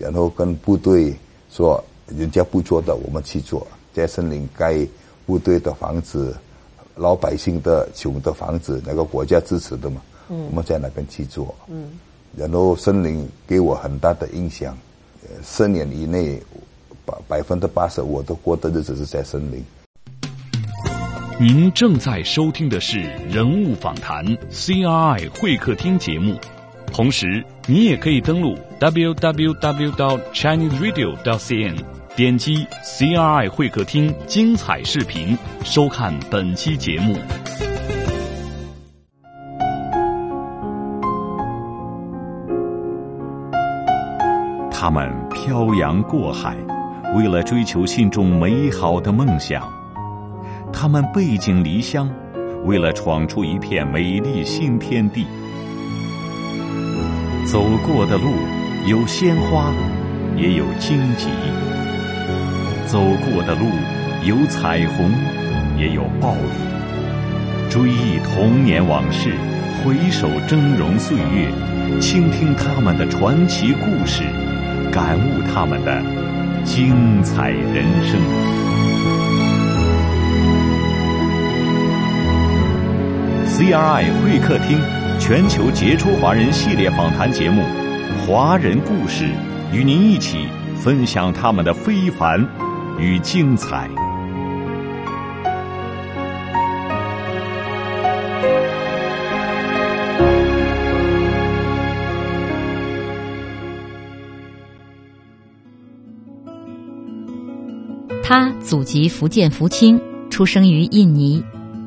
[0.00, 1.14] 然后跟部队
[1.52, 4.74] 说，人家不做的我们去做，在森林盖
[5.26, 6.34] 部队的房子，
[6.96, 10.00] 老百姓的穷的房子，那个国家支持的嘛。
[10.28, 11.98] 我们在那边去做，嗯，
[12.36, 14.78] 然后森林给我很大的影响，
[15.42, 16.40] 十年以内，
[17.04, 19.60] 百百分之八十我都过的日子是在森林。
[21.40, 26.36] 您正在收听的是人物访谈 CRI 会客厅节目，
[26.92, 31.76] 同时，你也可以登录 www.chineseradio.cn，
[32.16, 37.18] 点击 CRI 会客厅精彩视频，收看本期节目。
[44.70, 46.56] 他们漂洋过海，
[47.14, 49.60] 为了追求心中美好的梦想；
[50.72, 52.10] 他们背井离乡，
[52.64, 55.26] 为了闯出一片美丽新天地。
[57.46, 58.32] 走过的路
[58.86, 59.72] 有鲜花，
[60.36, 61.28] 也有荆棘；
[62.86, 63.66] 走过的路
[64.24, 65.12] 有彩虹，
[65.78, 67.68] 也有暴雨。
[67.68, 69.34] 追忆童年往事，
[69.84, 71.48] 回首峥嵘岁月，
[72.00, 74.22] 倾听他们的传奇故事，
[74.90, 76.02] 感悟他们的
[76.64, 78.18] 精彩人生。
[83.46, 84.80] CRI 会客厅。
[85.20, 87.60] 全球杰出华人系列访谈节目
[88.26, 89.24] 《华人故事》，
[89.74, 92.46] 与您一起分享他们的非凡
[92.98, 93.90] 与精彩。
[108.22, 111.42] 他祖籍福建福清，出生于印尼。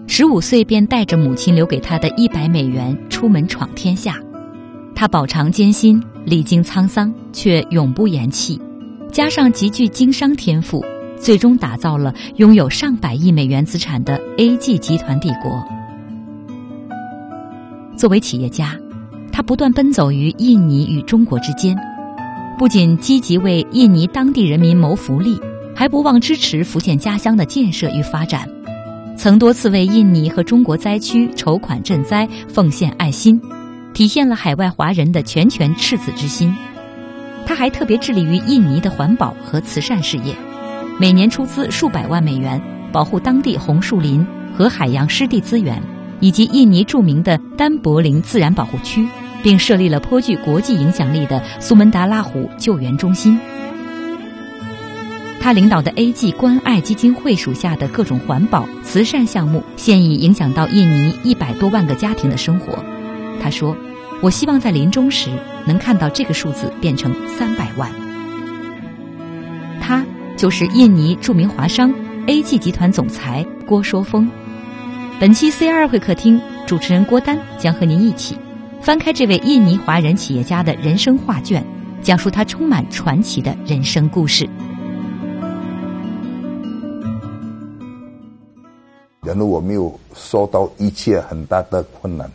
[0.07, 4.19] 十五岁便带着母亲留给他的一百美元出门闯天下，
[4.93, 8.59] 他饱尝艰辛，历经沧桑，却永不言弃。
[9.11, 10.83] 加上极具经商天赋，
[11.19, 15.63] 最终打造了拥有上百亿美元资产的 A.G 集团帝国。
[17.95, 18.75] 作为企业家，
[19.31, 21.77] 他不断奔走于印尼与中国之间，
[22.57, 25.39] 不仅积极为印尼当地人民谋福利，
[25.75, 28.49] 还不忘支持福建家乡的建设与发展。
[29.15, 33.39] 曾多次为印尼和中国灾区筹款赈灾，奉献爱心，
[33.93, 36.53] 体现了海外华人的拳拳赤子之心。
[37.45, 40.33] 他还特别致力于印尼的环保和慈善事业，
[40.99, 44.25] 每年出资数百万美元，保护当地红树林
[44.57, 45.81] 和海洋湿地资源，
[46.21, 49.05] 以及印尼著名的丹柏林自然保护区，
[49.43, 53.37] 并设立了颇具国际影响力的苏门答腊湖救援中心。
[55.41, 62.81] 他领导的 A.G 关爱基金会属下的各种环保慈善项目，现已影响到印尼一百多万个家庭的生活。
[63.43, 63.75] 他说
[64.23, 65.29] ：“我希望在临终时
[65.67, 67.91] 能看到这个数字变成三百万。”
[69.81, 70.05] 他
[70.37, 71.93] 就是印尼著名华商
[72.27, 74.31] A.G 集团总裁郭说峰。
[75.19, 78.37] 本期 C 二会客厅主持人郭丹将和您一起
[78.81, 81.61] 翻开这位印尼华人企业家的人生画卷，
[82.01, 84.47] 讲述他充满传奇的人生故事。
[89.21, 92.29] 然后我没有受到一切很大的困难，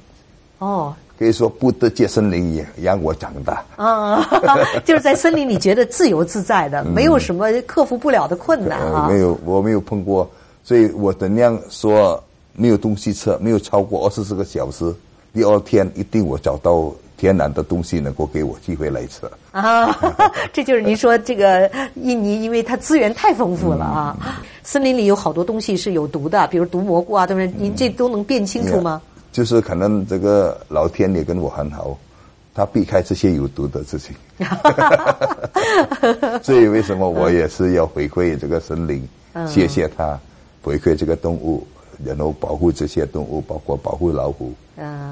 [0.58, 3.64] 哦，可以说不得借森林也让我长大。
[3.76, 4.28] 啊，
[4.84, 9.08] 就是在森林里觉得自由自在的，没有什么克服不了的困难啊。
[9.08, 10.28] 没有，我没有碰过，
[10.64, 12.22] 所以我怎样说
[12.54, 14.94] 没有东西吃，没有超过二十四个小时，
[15.32, 16.92] 第二天一定我找到。
[17.18, 19.92] 天然的东西能够给我机会来吃啊，
[20.54, 24.40] 这就是您说这个印尼，因为它资源太丰富了啊。
[24.62, 29.02] 森林里有好多东西是有毒的，比如毒蘑菇啊，对不对您这都能辨清楚吗？
[29.38, 31.96] 就是可能这个老天也跟我很好，
[32.52, 34.16] 他避开这些有毒的事情。
[36.42, 39.08] 所以为什么我也是要回馈这个森林，
[39.46, 40.18] 谢谢他
[40.60, 41.64] 回馈这个动物，
[42.04, 44.52] 然后保护这些动物，包括保护老虎，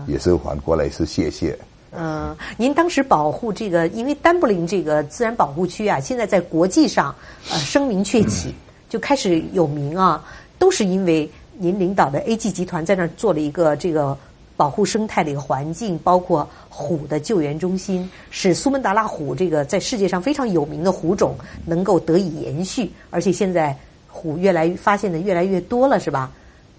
[0.09, 1.57] 也是反过来是谢谢。
[1.93, 7.15] 嗯，您当时保护这个，因为丹布林这个自然保护区啊，现在在国际上
[7.49, 8.53] 呃声名鹊起，
[8.89, 10.25] 就开始有名啊，
[10.59, 14.17] 都是因为您领导的 A.G 集团在那儿做了一个这个
[14.57, 23.77] 保护生态的一个环境，包括虎的救援中心，使苏门答腊虎这个在世界上非常有名的虎种能够得以延续，而且现在
[24.09, 26.33] 虎越来发现的越来越多了，是吧？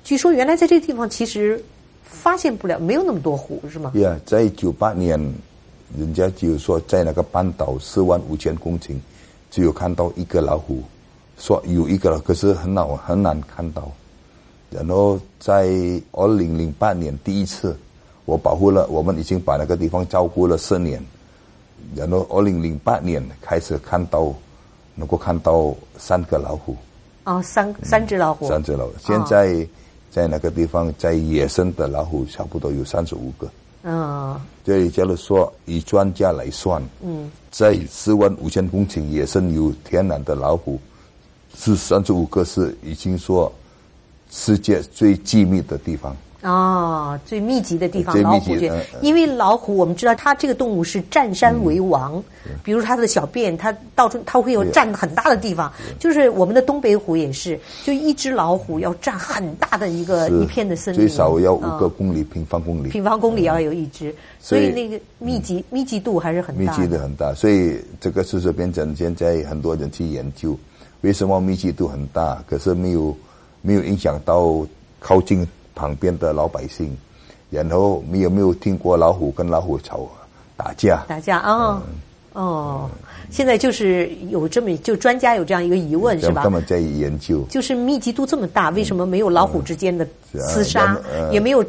[0.03, 1.63] 据说原来在这个地方其实。
[2.09, 3.91] 发现不了，没有那么多虎，是吗？
[3.93, 5.19] 对啊，在九八年，
[5.95, 8.95] 人家就说在那个半岛四万五千公顷，
[9.51, 10.81] 只有看到一个老虎，
[11.37, 13.91] 说有一个了，可是很难很难看到。
[14.69, 15.67] 然后在
[16.11, 17.75] 二零零八年第一次，
[18.25, 21.03] 我保护了，我们已经把那个地方照顾了四年。
[21.95, 24.33] 然后二零零八年开始看到，
[24.95, 26.75] 能够看到三个老虎。
[27.23, 28.47] 哦，三三只老虎。
[28.47, 29.67] 三只老虎，现在。
[30.09, 33.47] 在那个地方，在野生的老虎差不多有三十五个。
[33.83, 40.79] 嗯，这里假如说以专家来算，嗯，在四万五千公顷野生有天然的老虎，
[41.55, 43.51] 是三十五个是已经说
[44.29, 46.15] 世界最机密的地方。
[46.43, 52.23] 哦，最密集的地方，最老虎圈密集嗯，嗯因为老虎，我们知道它这个动物是占山为王，
[52.63, 61.77] 比如它的小便，它到处它会有占很大的地方，就是我们的东北虎也是，就一只老虎要占很大的一个一片的森林，最少要五嗯。
[61.79, 70.57] 个公里平方公里，平方公里要有一只，所以所以那个密集密集度还是很密集的很大，所以这个事实变成现在很多人去研究，
[71.01, 73.17] 为什么密集度很大，可是没有
[73.67, 74.65] 没有影响到
[74.97, 76.95] 靠近旁边的老百姓，
[77.49, 80.09] 然后你有没有听过老虎跟老虎吵
[80.55, 81.03] 打架？
[81.05, 81.83] 打架啊。
[82.31, 82.89] 哦，
[83.29, 86.49] 现在就是有这么就专家有这样一个疑问是吧他？
[86.49, 90.97] 们在研究，就是密集度这么大，为什么没有老虎之间的厮杀
[91.29, 91.61] 也没有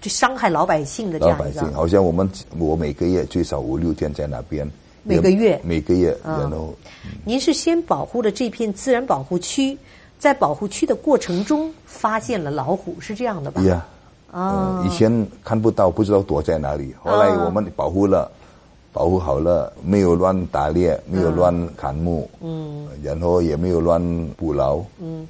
[0.00, 1.76] 就伤害老百姓的这老百姓样一个？
[1.76, 4.68] 好像我们我每个月最少五六天在那边，
[5.04, 6.74] 每个月每个月，嗯然后
[7.24, 9.76] 您是先保护了这片自然保护区，
[10.24, 13.60] 在保护区的过程中发现了老虎，是这样的吧？
[13.60, 13.84] 呀，
[14.32, 15.12] 哦呃，以前
[15.44, 16.94] 看不到，不知道躲在哪里。
[17.02, 18.30] 后来我们保护了，
[18.90, 24.00] 保护好了，没有乱打猎，没有乱砍木，嗯，然后也没有乱
[24.34, 25.26] 捕捞，嗯，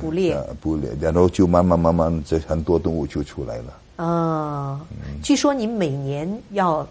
[0.00, 4.04] 捕猎捕猎，然后就慢慢慢慢，这很多动物就出来了。
[4.04, 4.80] 啊，
[5.22, 6.84] 据说你每年要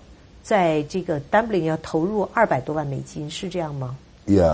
[0.44, 3.98] 在这个 Dublin 要投入二百多万美金，是这样吗？
[4.28, 4.46] 呀，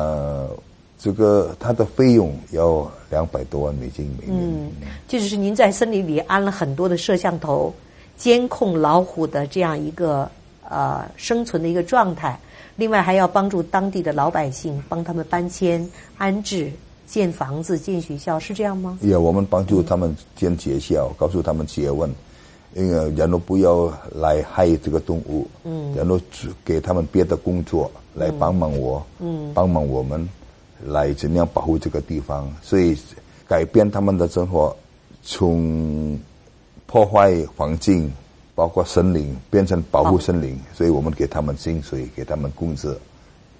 [1.03, 4.39] 这个它的费用要两百多万美金每年。
[4.41, 4.71] 嗯，
[5.05, 7.73] 就是您在森林里安了很多的摄像头，
[8.15, 10.31] 监控老虎的这样一个
[10.69, 12.39] 呃生存的一个状态。
[12.77, 15.85] 另外还要帮助当地的老百姓，帮他们搬迁、
[16.17, 16.71] 安置、
[17.05, 18.97] 建房子、建学校，是这样吗？
[19.01, 22.09] 也我们帮助他们建学校，告诉他们学问，
[22.75, 30.27] 因为然后不要来害这个动物，嗯，然后只给他们别的工作来帮忙我，嗯，帮忙我们
[30.85, 32.97] 来怎样保护这个地方，所以
[33.47, 34.75] 改变他们的生活，
[35.23, 36.19] 从
[36.85, 38.11] 破坏环境，
[38.53, 42.99] 包括森林，变成保护森林，所以我们给他们薪水，给他们工资，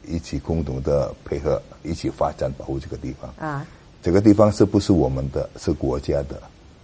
[0.07, 3.33] 一起共同的配合，一起发展保护这个地方。
[3.38, 3.65] 啊，
[4.01, 6.41] 这个地方是不是我们的，是国家的，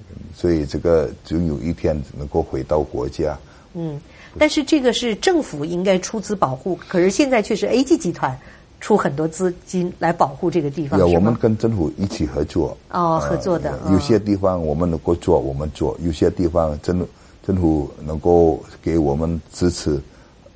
[0.10, 3.38] 嗯所以这个总有一天能够回到国家。
[3.74, 4.00] 嗯，
[4.40, 8.36] 但是这个是政府应该出资保护，可是现在却是 AG 集团
[8.80, 12.78] 出很多资金来保护这个地方，要我们跟政府一起合作。
[12.92, 17.06] 哦合作的有些地方我们能够做，我们做；有些地方政
[17.46, 20.00] 政府能够给我们支持，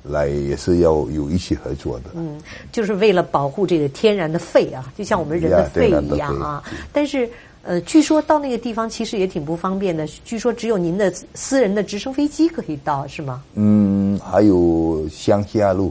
[0.02, 2.10] 来也是要有一起合作的。
[2.14, 2.40] 嗯，
[2.72, 6.76] 就是为了保护这个天然的肺啊，就像我们人的肺一样啊肺。
[6.92, 7.28] 但是
[7.62, 13.42] 呃，据说到那个地方其实也挺不方便的，据说只有您的私人的直升飞机可以到，是吗？
[13.54, 15.90] 嗯，还有乡下路，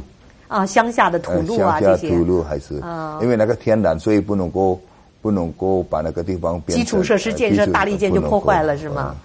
[0.53, 4.79] 啊，乡下的土呃路啊，乡下这些土路还是啊因为那个天然，所以不能够
[5.19, 9.15] 不能够把那个地方变基础设施建设大力建就破坏了，是吗？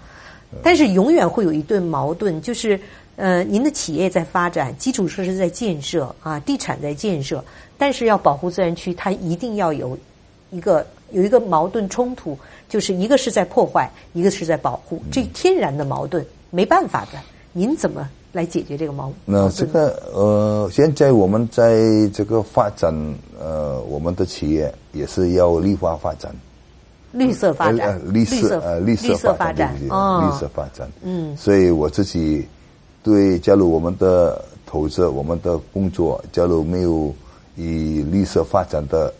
[0.63, 2.79] 但是永远会有一顿矛盾，就是
[3.15, 7.45] 呃，您的企业在发展，基础设施在建设啊，地产在建设，
[7.77, 9.95] 但是要保护自然区，它一定要有
[10.49, 12.35] 一个有一个矛盾冲突，
[12.67, 17.19] 就是一个是在破坏，一个是在保护，这天然的矛盾没办法的。
[17.51, 19.49] 您怎么来解决这个矛那？
[19.49, 22.93] 这个呃，现在我们在这个发展
[23.39, 26.33] 呃，我们的企业也是要绿化发展，
[27.11, 32.47] 绿色发展呃，绿色呃绿绿色发展绿色发展，嗯所以我自己
[33.01, 37.11] 对，假如我们的投资、我们的工作，假如没有
[37.55, 39.11] 以绿色发展的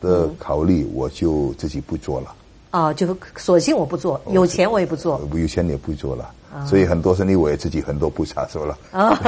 [0.00, 2.34] 的嗯考虑，我就自己不做了。
[2.70, 5.20] 啊，就索性我不做，有钱我也不做。
[5.34, 6.34] 有钱也不做了，啊
[6.66, 8.76] 所以很多生意我也自己很多不插手了。
[8.90, 9.18] 啊，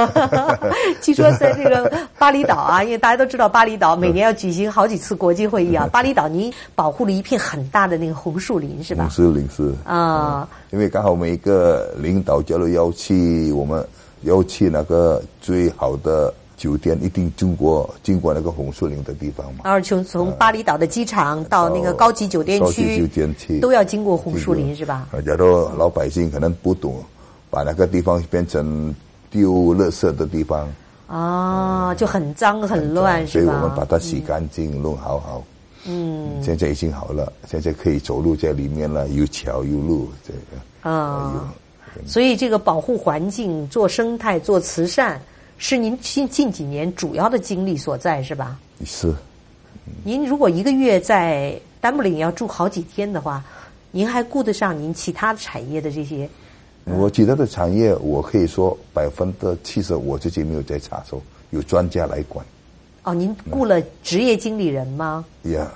[1.01, 5.87] 据说在这个巴厘岛啊， 因为大家都知道巴厘岛每年要举行好几次国际会议啊。
[5.91, 9.03] 巴厘岛您保护了一片很大的那个红树林是吧？
[9.05, 13.85] 红树林是啊，因为刚好每一个领导假如要去我们
[14.23, 19.61] 要去那个最好的酒店，一定经过经过那个红树林的地方嘛。
[19.65, 25.07] 然后从从巴厘岛的机场到那个高级酒店高级区酒店区都要经过红树林是吧？
[25.11, 27.03] 啊假如老百姓可能不懂，
[27.53, 28.91] 把那个地方变成
[29.29, 30.67] 丢垃圾的地方，
[31.05, 33.85] 啊，就很脏很乱是所以我们把？
[33.85, 35.43] 它洗干净，弄好好。
[35.85, 41.53] 嗯，现在已经好了，现在可以走路在里面了，有桥有路，这个啊，
[42.07, 45.21] 所以这个保护环境、做生态、做慈善，
[45.59, 48.57] 是您近近几年主要的精力所在是吧？
[48.83, 49.13] 是。
[50.03, 53.43] 您如果一个月在丹布林要住好几天的话，
[53.91, 56.27] 您还顾得上您其他产业的这些？
[56.85, 61.21] 我其他的产业，我可以说百分之七十我自己没有在插手，
[61.51, 62.45] 有专家来管。
[63.03, 65.23] 哦，您雇了职业经理人吗？
[65.43, 65.71] 呀、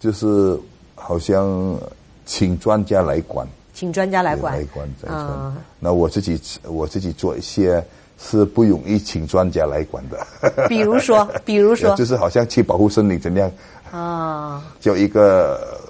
[0.00, 0.58] 就是
[0.94, 1.78] 好像
[2.24, 5.64] 请专家来管，请专家来管来管摘啊川。
[5.80, 7.84] 那我自己我自己做一些
[8.18, 10.66] 是不容易请专家来管的。
[10.68, 13.50] 比如说，比如说 就是好像去保护森林怎样，
[13.90, 15.80] 啊，叫一个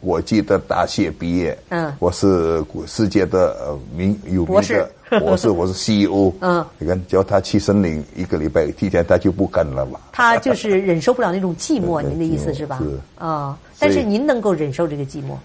[0.00, 4.90] 呃国际的大学毕业，嗯我是世界的呃名有名的
[5.20, 10.00] 博士， 我是 CEO，嗯，你看叫他去森林一个礼拜，提前他就不干了嘛。
[10.12, 12.78] 他就是忍受不了那种寂寞， 您的意思是吧？
[12.82, 15.36] 是啊，但是您能够忍受这个寂寞，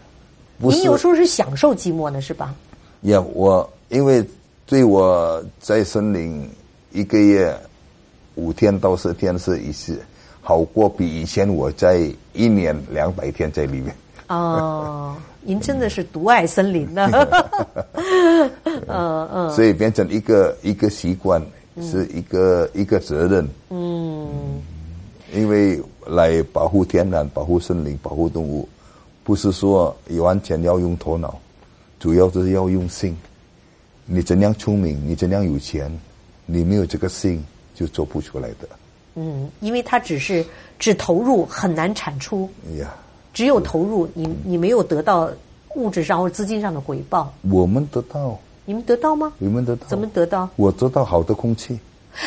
[0.58, 2.56] 您有时候是享受寂寞呢，是吧？
[3.02, 4.24] 也我因为
[4.66, 6.50] 对我在森林
[6.94, 7.54] 一个月
[8.36, 10.00] 五天到十天是一次，
[10.42, 13.94] 好过比以前我在一年两百天在里面。
[14.28, 17.10] 哦，您真的是独爱森林呢。
[18.88, 21.42] 嗯嗯所以变成一个一个习惯，
[21.82, 23.48] 是一个一个责任。
[23.70, 24.28] 嗯，
[25.34, 28.68] 因为来保护天然、保护森林、保护动物，
[29.24, 31.40] 不是说完全要用头脑，
[32.00, 33.16] 主要就是要用心。
[34.06, 35.92] 你怎样聪明，你怎样有钱，
[36.46, 38.70] 你没有这个心就做不出来的。
[39.16, 40.46] 嗯，因为它只是
[40.78, 42.50] 只投入，很难产出。
[42.68, 42.94] 哎呀，
[43.36, 45.30] 只有投入，你你没有得到
[45.76, 47.32] 物质上或资金上的回报。
[47.52, 49.32] 我们得到，你们得到吗？
[49.38, 50.50] 你们得到，怎么得到？
[50.56, 51.78] 我得到好的空气。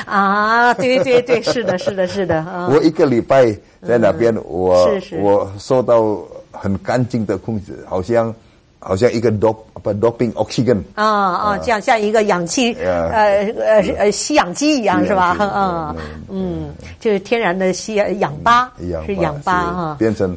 [0.05, 2.69] 啊，对对对，是的，是的，是的 啊。
[2.71, 3.51] 我一个礼拜
[3.87, 6.19] 在那边，我是是我受到
[6.53, 8.35] 很干净的空气，好像
[8.79, 13.09] 好像一个 dop 不 doping oxygen 啊啊，这样像一个氧气呃
[13.57, 15.35] 呃呃吸氧机一样是吧？
[15.41, 15.97] 嗯
[16.29, 18.71] 嗯，就是天然的吸氧吧，
[19.07, 19.97] 是氧吧哈。
[19.99, 20.37] 变成，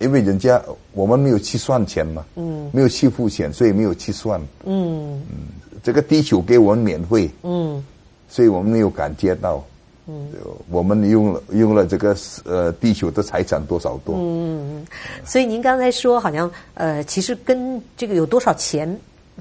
[0.00, 0.60] 因为人家
[0.92, 5.22] 我们没有去算钱嘛，嗯，没有去付钱，所以没有去算，嗯。
[5.30, 5.38] 嗯
[5.82, 7.82] 这个地球给我们免费，嗯。
[8.28, 9.64] 所以我们没有感觉到，
[10.06, 10.28] 嗯，
[10.70, 14.86] 我们用了用了这个呃地球的财产多少多，嗯嗯，
[15.24, 18.88] 所以您刚才说好像呃，其实跟这个有多少钱、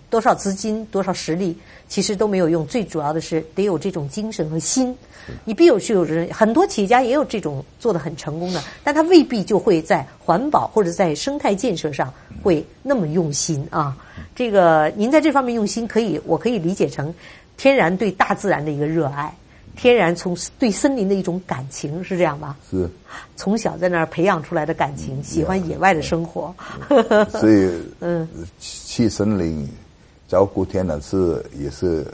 [0.10, 4.96] 多少资金、多少实力，其实都没有用，最主要的是得有这种精神和心。
[5.46, 13.96] 你必有是有人，很多企业家也有这种做的很成功的，但他未必就会在环保或者在生态建设上会那么用心啊。
[14.36, 17.14] 这个您在这方面用心，可以我可以理解成
[17.58, 19.32] 天然对大自然的一个热爱，
[19.76, 22.58] 天然从对森林的一种感情，是这样吧？
[22.72, 22.90] 是，
[23.36, 26.56] 从小在那儿培养出来的感情，喜欢野外的生活。
[27.30, 27.70] 所以
[28.02, 28.28] 嗯
[28.60, 29.70] 去森林
[30.30, 32.06] 照顾天然是也是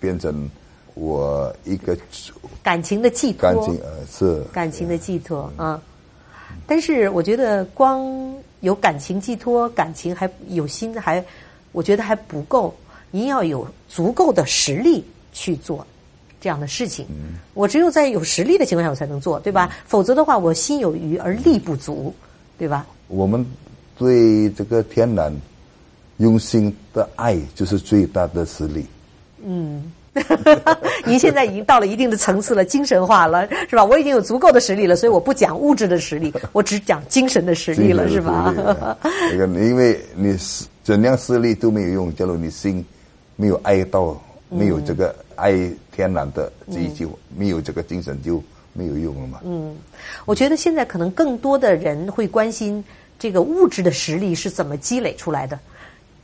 [0.00, 0.50] 变成
[0.94, 1.96] 我一个
[2.62, 5.80] 感情的寄托，感情呃是感情的寄托啊。
[6.66, 11.22] 但是我觉得光有感情寄托，感情还有心还，
[11.72, 12.74] 我觉得还不够。
[13.10, 15.86] 您要有足够的实力去做
[16.40, 17.06] 这样的事情。
[17.52, 19.70] 我只有在有实力的情况下，我才能做，对吧？
[19.86, 22.14] 否则的话，我心有余而力不足，
[22.56, 22.86] 对吧？
[23.08, 23.44] 我们
[23.98, 25.30] 对这个天然
[26.18, 28.86] 用心的爱，就是最大的实力。
[29.44, 29.92] 嗯
[31.06, 33.82] 您现在已经到了一定的层次了，精神化了，是吧？
[33.82, 38.54] 我已经有足够的实力了，所以我不讲物质的实力， 我只讲精神的实力了，是吧？
[39.30, 42.84] 这个，因为你是怎样实力都没有用，假如你心
[43.36, 45.52] 没有爱到，没有这个爱
[45.90, 48.42] 天然的这一句，没有这个精神就
[48.74, 49.40] 没有用了嘛。
[49.44, 49.74] 嗯，
[50.26, 52.84] 我觉得现在可能更多的人会关心
[53.18, 55.58] 这个物质的实力是怎么积累出来的。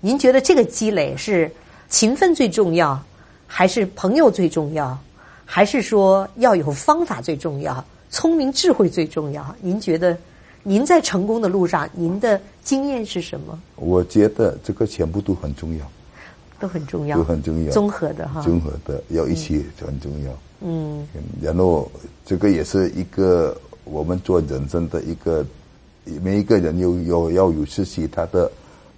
[0.00, 1.50] 您觉得这个积累是
[1.88, 3.00] 勤奋最重要，
[3.46, 4.96] 还是朋友最重要，
[5.44, 9.56] 还是说要有方法最重要，聪明智慧最重要？
[9.60, 10.16] 您觉得
[10.62, 13.58] 您在成功的路上，您的经验是什么？
[13.76, 15.90] 我觉得这个全部都很重要，
[16.60, 18.40] 都很重要，都很重要，综合的哈。
[18.42, 20.32] 综合的要一起很重要。
[20.60, 21.06] 嗯
[21.40, 21.90] 然后
[22.26, 25.44] 这个也是一个我们做人生的一个，
[26.22, 28.50] 每一个人有有要有自己他的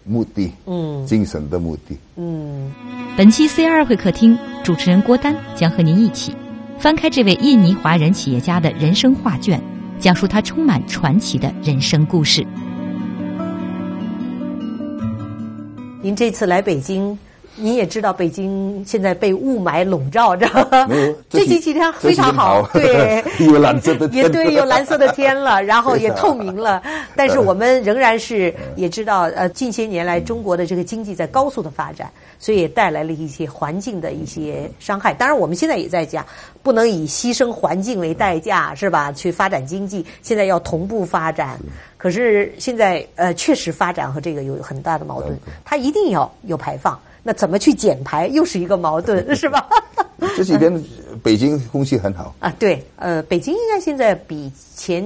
[0.05, 1.97] 目的，嗯精神的目的。
[2.17, 2.71] 嗯，
[3.17, 6.35] 本期 C 二会客厅，主持人郭丹将和您一起
[6.79, 9.61] 翻开这位印尼华人企业家的人生画卷，
[9.99, 12.47] 讲述他充满传奇的人生故事。
[16.03, 17.19] 您这次来北京，
[17.61, 20.47] 您也知道北京现在被雾霾笼罩着
[20.89, 26.83] 没有， 这这几几天这非常好对， 有蓝色的天也对，有蓝色的天了， 然后也透明了。
[27.15, 35.13] 但是我们仍然是也知道，呃，近些年来中国的这个经济在高速的发展，所以也带来了一些环境的一些伤害。
[35.13, 36.25] 当然，我们现在也在讲，
[36.63, 39.13] 不能以牺牲环境为代价，是吧？
[39.13, 41.59] 去发展经济，现在要同步发展。
[41.97, 46.99] 可是现在呃，确实发展和这个有很大的矛盾，它一定要有排放。
[47.23, 49.69] 那怎么去减排，又是一个矛盾， 是吧？
[50.37, 50.83] 这几天
[51.23, 55.05] 北京空气很好，啊，对，呃，北京应该现在比前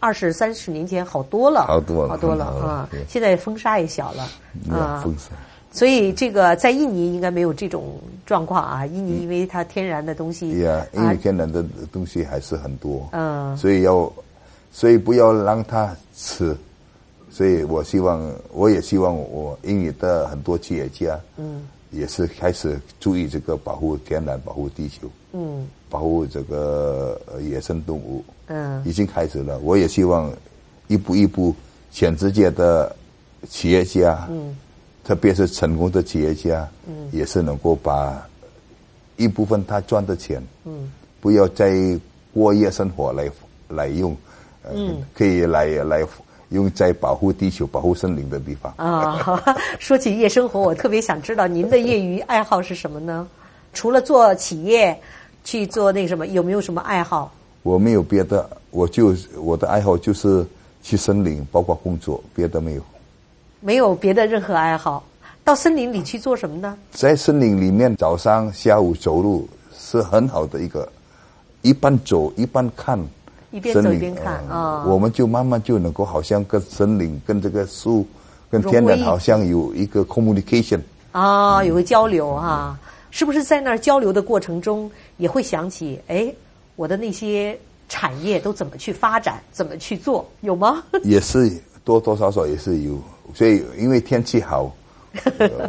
[0.00, 3.00] 二十三十年前好多了，好多了好多了啊对！
[3.08, 4.28] 现在风沙也小了
[4.68, 5.30] 嗯啊风沙。
[5.70, 8.84] 所以这个在印尼应该没有这种状况啊。
[8.84, 14.12] 印尼因为它天然的东西，对呀，因为天然的东西还是很多，嗯，所以要，
[14.70, 16.56] 所以不要让它吃。
[17.32, 29.58] 所以我希望，我也希望我英语的很多企业家，嗯，也是开始注意这个保护天然、保护地球，嗯，保护这个野生动物，嗯，已经开始了。
[29.60, 30.30] 我也希望
[30.88, 31.54] 一步一步，
[31.90, 32.94] 全世界的
[33.48, 34.54] 企业家，嗯，
[35.02, 38.28] 特别是成功的企业家，嗯，也是能够把
[39.16, 41.98] 一部分他赚的钱，嗯，不要再
[42.34, 43.30] 过夜生活来
[43.70, 44.14] 来用，
[44.70, 46.06] 嗯，可以来来。
[46.52, 49.42] 用在保护地球、保护森林的地方啊。
[49.78, 53.26] 说起夜生活，我特别想知道您的业余爱好是什么呢？
[53.74, 54.98] 除了做企业，
[55.44, 57.32] 去做那什么，有没有什么爱好？
[57.62, 60.46] 我没有别的，我就我的爱好就是
[60.82, 62.82] 去森林，包括工作，别的没有。
[63.60, 65.04] 没有别的任何爱好，
[65.44, 66.76] 到森林里去做什么呢？
[66.90, 69.48] 在森林里面，早上、下午走路
[69.78, 70.88] 是很好的一个，
[71.62, 72.98] 一半走一半看。
[73.52, 78.04] 一边走一边看啊，我们就慢慢就能够好像跟森林、跟这个树、
[78.50, 80.80] 跟天然好像有一个 communication
[81.12, 82.76] 啊，有个交流啊，
[83.10, 86.34] 是不是在那儿交流的过程中也会想起哎，
[86.74, 87.56] 我的那些
[87.88, 90.82] 产业都怎么去发展，怎么去做，有吗？
[91.04, 91.48] 也是
[91.84, 92.98] 多多少少也是有，
[93.34, 94.74] 所以因为天气好。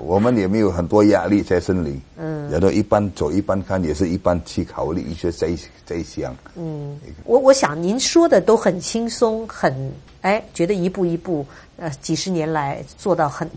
[0.02, 6.36] 我们也没有很多压力在森林， 嗯，然后一般走一般看，也是一般去考虑一些这这项。
[6.56, 9.92] 嗯，我我想您说的都很轻松，很
[10.22, 11.46] 哎，觉得一步一步，
[11.78, 13.50] 呃，几十年来做到很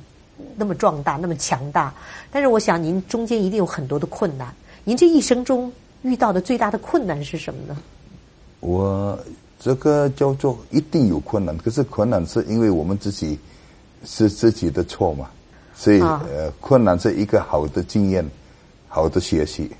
[0.57, 1.95] 那么壮大，那么强大。
[2.31, 4.53] 但是我想您中间一定有很多的困难。
[4.85, 5.73] 您这一生中
[6.03, 7.77] 遇到的最大的困难是什么呢？
[8.61, 9.19] 我
[9.61, 13.39] 这个叫做一定有困难，可是困难是因为我们自己
[14.05, 15.31] 是自己的错嘛。
[15.77, 18.25] 所以，呃，困难是一个好的经验，
[18.89, 19.71] 好的学习。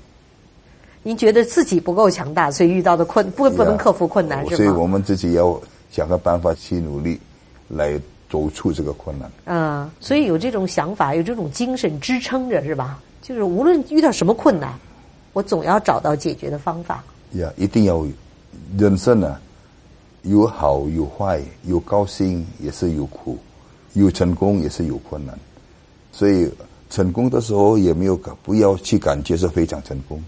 [1.01, 4.57] 您觉得自己不够强大，所以遇到的困不不能克服困难，是吗？
[4.57, 7.19] 所以我们自己要想个办法去努力，
[7.67, 9.31] 来走出这个困难。
[9.45, 12.99] 嗯，所以有这种想法，有这种精神支撑着，是吧？
[13.21, 14.73] 就是无论遇到什么困难，
[15.33, 17.03] 我总要找到解决的方法。
[17.31, 18.05] 呀，一定要
[18.77, 19.37] 人生呢，
[20.21, 23.37] 有好有坏，有高兴也是有苦，
[23.93, 25.37] 有成功也是有困难。
[26.17, 26.49] 所以
[26.89, 30.19] 成功的时候也没有感不要去感觉是非常成功，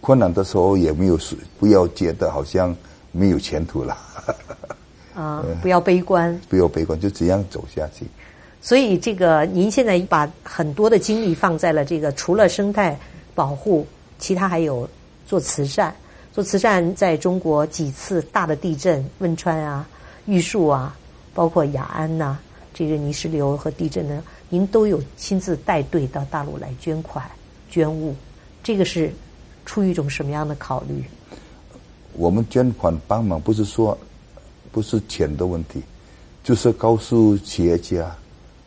[0.00, 2.72] 困难的时候也没有是不要觉得好像
[3.10, 3.98] 没有前途了。
[5.16, 6.40] 啊， 不要悲观。
[6.48, 8.06] 不要悲观，就这样走下去。
[8.62, 12.96] 所以这个您现在把很多的精力放在了这个除了生态
[13.34, 13.84] 保护，
[14.20, 14.88] 其他还有
[15.26, 15.92] 做慈善。
[16.32, 19.88] 做慈善在中国几次大的地震，汶川啊、
[20.26, 20.96] 玉树啊，
[21.34, 22.38] 包括雅安呐，
[22.72, 24.22] 这个泥石流和地震呢。
[24.48, 27.28] 您都有亲自带队到大陆来捐款、
[27.68, 28.14] 捐物，
[28.62, 29.12] 这个是
[29.64, 31.02] 出于一种什么样的考虑？
[32.12, 33.98] 我们捐款帮忙，不是说
[34.70, 35.82] 不是钱的问题，
[36.44, 38.16] 就是告诉企业家，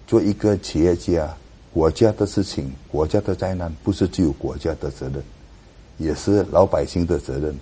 [0.06, 1.36] 做一个企业家，
[1.74, 5.24] 国家的事情、国家的灾难，不是只有国家的责任，
[5.98, 7.56] 也是老百姓的责任，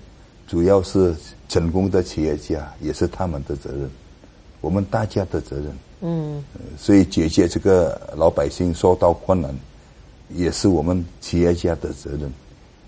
[0.47, 1.15] 主要是
[1.47, 3.89] 成功的企业家也是他们的责任，
[4.61, 5.65] 我们大家的责任。
[6.01, 6.43] 嗯，
[6.77, 9.53] 所以解决这个老百姓受到困难，
[10.29, 12.31] 也是我们企业家的责任。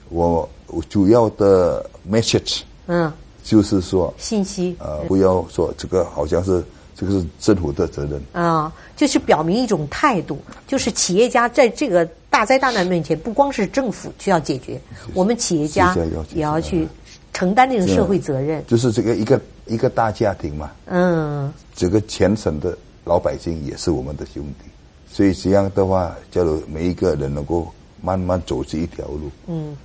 [0.10, 0.48] 我
[0.90, 3.12] 主要的 message，嗯，
[3.44, 6.64] 就是说信息，呃，不要说这个好像是
[6.96, 14.80] 这个是政府的责任啊，就是表明一种态度，就是企业家在这个大灾大难面前，不光是政府需要解决，
[15.14, 15.96] 我们企业家
[16.34, 16.88] 也要去
[17.34, 18.64] 承担这种社会责任。
[18.68, 19.40] 就是这个一个
[19.70, 22.78] 一个大家庭嘛，嗯，整个全省的。
[23.06, 24.70] 老百姓也是我们的兄弟，
[25.12, 27.68] 所以这样的话，假如每一个人能够
[28.04, 29.76] 慢慢走这一条路，嗯，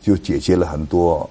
[0.00, 1.28] 就解决了很多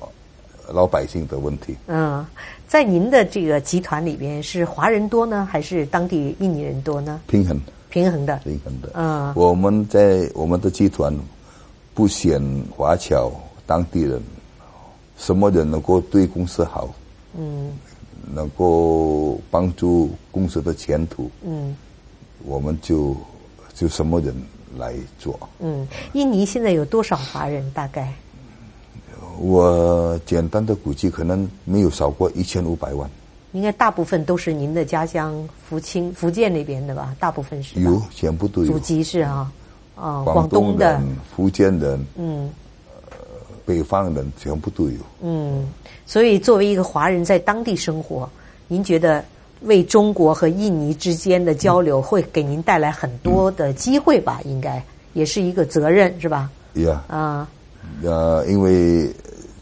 [0.67, 1.75] 老百姓的问题。
[1.87, 2.23] 嗯，
[2.67, 7.19] 在您的这个集团里边，是华人多呢，还是当地印尼人多呢？
[7.25, 8.91] 平衡，平衡的，平衡的。
[8.93, 11.11] 嗯，我们在我们的集团
[11.95, 12.39] 不选
[12.69, 13.31] 华侨
[13.65, 14.21] 当地人，
[15.17, 16.87] 什么人能够对公司好？
[17.35, 17.71] 嗯。
[18.31, 21.75] 能够帮助公司的前途，嗯，
[22.45, 23.15] 我们就
[23.73, 24.35] 就什么人
[24.77, 25.39] 来做？
[25.59, 27.69] 嗯，印尼现在有多少华人？
[27.71, 28.13] 大概
[29.39, 33.09] 我简单的估计，可能没有少过一千五百万。
[33.53, 37.15] 应该大部分都是您的家乡福清、福建那边的吧？
[37.19, 38.73] 大部分是有，全部都有。
[38.73, 39.51] 祖籍是啊，
[39.95, 41.01] 啊，广东的、
[41.35, 42.47] 福建人，嗯，
[43.69, 44.97] 北方人全部都有。
[45.21, 45.67] 嗯。
[46.07, 48.27] 所以，作为一个华人在当地生活，
[48.67, 49.23] 您觉得
[49.61, 54.41] 为中国和印尼之间的交流会给您带来很多的机会吧？
[54.43, 56.49] 应该也是一个责任，是吧？
[56.73, 57.47] 呀，啊，
[58.01, 59.07] 呃，因为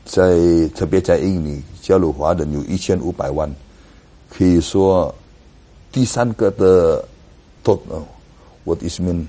[0.05, 0.39] 在
[0.73, 3.53] 特别在印尼，加入华人有一千五百万，
[4.29, 5.13] 可以说
[5.91, 7.03] 第三个的
[7.61, 7.77] 都
[8.63, 9.25] ，what is mean？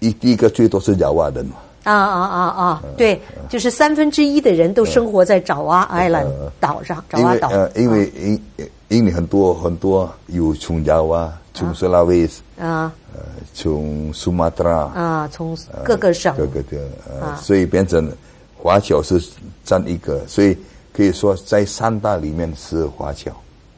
[0.00, 1.54] 一第一个最多是爪哇人嘛。
[1.84, 2.82] 啊啊啊啊！
[2.96, 6.26] 对，就是三分之一的人都生活在爪哇 island
[6.60, 7.48] 岛上，爪哇岛。
[7.48, 8.42] 呃，因为印
[8.88, 13.20] 印尼很多很多有从爪哇、从斯拉威斯啊，呃，
[13.54, 16.36] 从苏马特拉啊，从各个省。
[16.36, 16.78] 各个的
[17.20, 18.10] 呃，所以变成
[18.56, 19.22] 华侨是
[19.64, 20.56] 占一个，所以
[20.92, 23.30] 可以说在三大里面是华侨。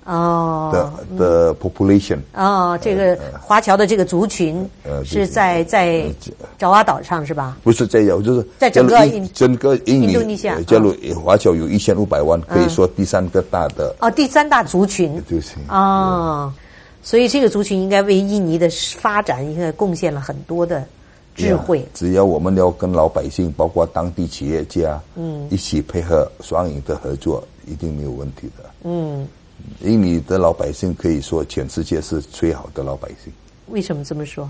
[0.04, 4.68] 哦，的的 population 哦，这个华侨的这个族群
[5.04, 6.04] 是在在
[6.58, 7.56] 爪哇岛上是吧？
[7.62, 10.36] 不是在有，就是在整个印整个印尼，
[10.66, 15.22] 加入华侨有一千五百万，可以说第三个大的哦，第三大族群。
[15.30, 16.52] 就是哦，
[17.00, 20.84] 所以这个族群应该为印尼的发展应该贡献了很多的
[21.36, 21.86] 智慧。
[21.94, 28.64] 只要我们要跟老百姓，包括当地企业家，嗯，一起配合双赢的合作，一定没有问题的。
[28.82, 29.28] 嗯。
[29.80, 33.32] 印尼的老百姓可以说全世界是最好的老百姓。
[33.68, 34.48] 为什么这么说？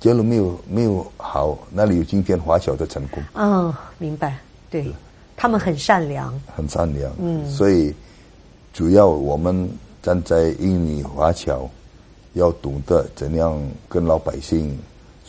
[0.00, 3.22] 假如没有没有好，那里有今天华侨的成功？
[3.34, 4.38] 嗯，明白。
[4.70, 4.86] 对，
[5.36, 6.40] 他们很善良。
[6.54, 7.12] 很善良。
[7.18, 7.48] 嗯。
[7.50, 7.94] 所以，
[8.72, 9.68] 主要我们
[10.02, 11.68] 站在印尼华侨，
[12.32, 14.78] 要懂得怎样跟老百姓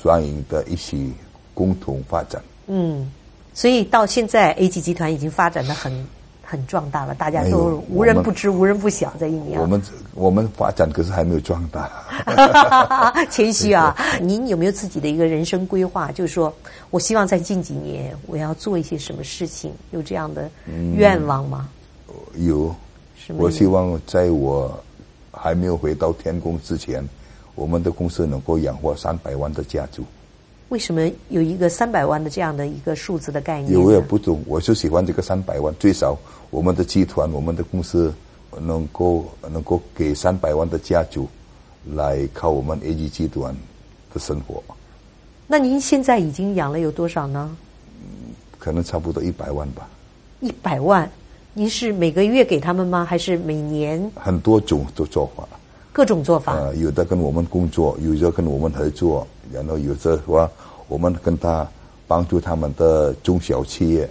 [0.01, 1.11] 双赢的一起
[1.53, 2.41] 共同发展。
[2.67, 3.11] 嗯，
[3.53, 6.05] 所以到现在，A G 集团已经发展的很。
[6.45, 9.57] 很壮大了，大家都无人不知、无人不晓，在印尼。
[9.57, 9.81] 我们
[10.13, 11.89] 我们发展可是还没有壮大，
[13.31, 13.95] 谦虚啊！
[14.21, 16.11] 您有没有自己的一个人生规划？
[16.11, 16.53] 就是说
[16.91, 20.49] 我希望在近几年我要做一些什么事情，有这样的
[20.95, 21.67] 愿望吗？
[22.37, 22.73] 有，
[23.37, 24.71] 我希望在我
[25.31, 27.03] 还没有回到天宫之前，
[27.55, 30.03] 我们的公司能够养活三百万的家族。
[30.69, 33.79] 为什么有一个三百万的这样的一个数字的概念？
[33.79, 35.73] 我也不懂，我就喜欢这个三百万。
[35.79, 36.17] 最少
[36.49, 38.11] 我们的集团、我们的公司
[38.59, 41.27] 能够能够给三百万的家族
[41.93, 43.55] 来靠我们 A G 集团
[44.11, 44.63] 的生活。
[45.45, 47.55] 那您现在已经养了有多少呢？
[48.57, 49.87] 可能差不多一百万吧。
[50.39, 51.07] 一百万，
[51.53, 53.05] 您是每个月给他们吗？
[53.05, 54.11] 还是每年？
[54.15, 55.47] 很多种的做法。
[55.93, 56.55] 各种做法。
[56.55, 59.25] 呃，有的跟我们工作，有的跟我们合作。
[59.51, 60.49] 然后有的话，
[60.87, 61.67] 我们跟他
[62.07, 64.09] 帮助他们的中小企业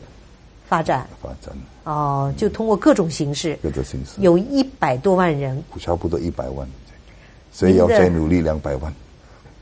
[0.67, 1.07] 发展。
[1.23, 1.55] 发展。
[1.85, 4.13] 哦，就通过各种形式，各种形式。
[4.19, 6.67] 有一百多万人，差不多一百万，
[7.53, 8.93] 所以要再努力两百万。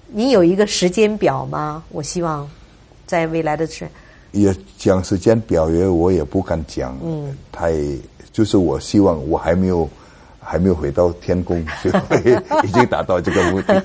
[0.06, 1.82] 你有一个时间表吗？
[1.90, 2.48] 我希望
[3.06, 3.88] 在未来的时
[4.30, 7.74] 也讲时间表，也我也不敢讲，嗯，太
[8.32, 9.88] 就是我希望我还没有。
[10.44, 11.64] 还没有回到天宫，
[12.64, 13.82] 已经达到这个目的。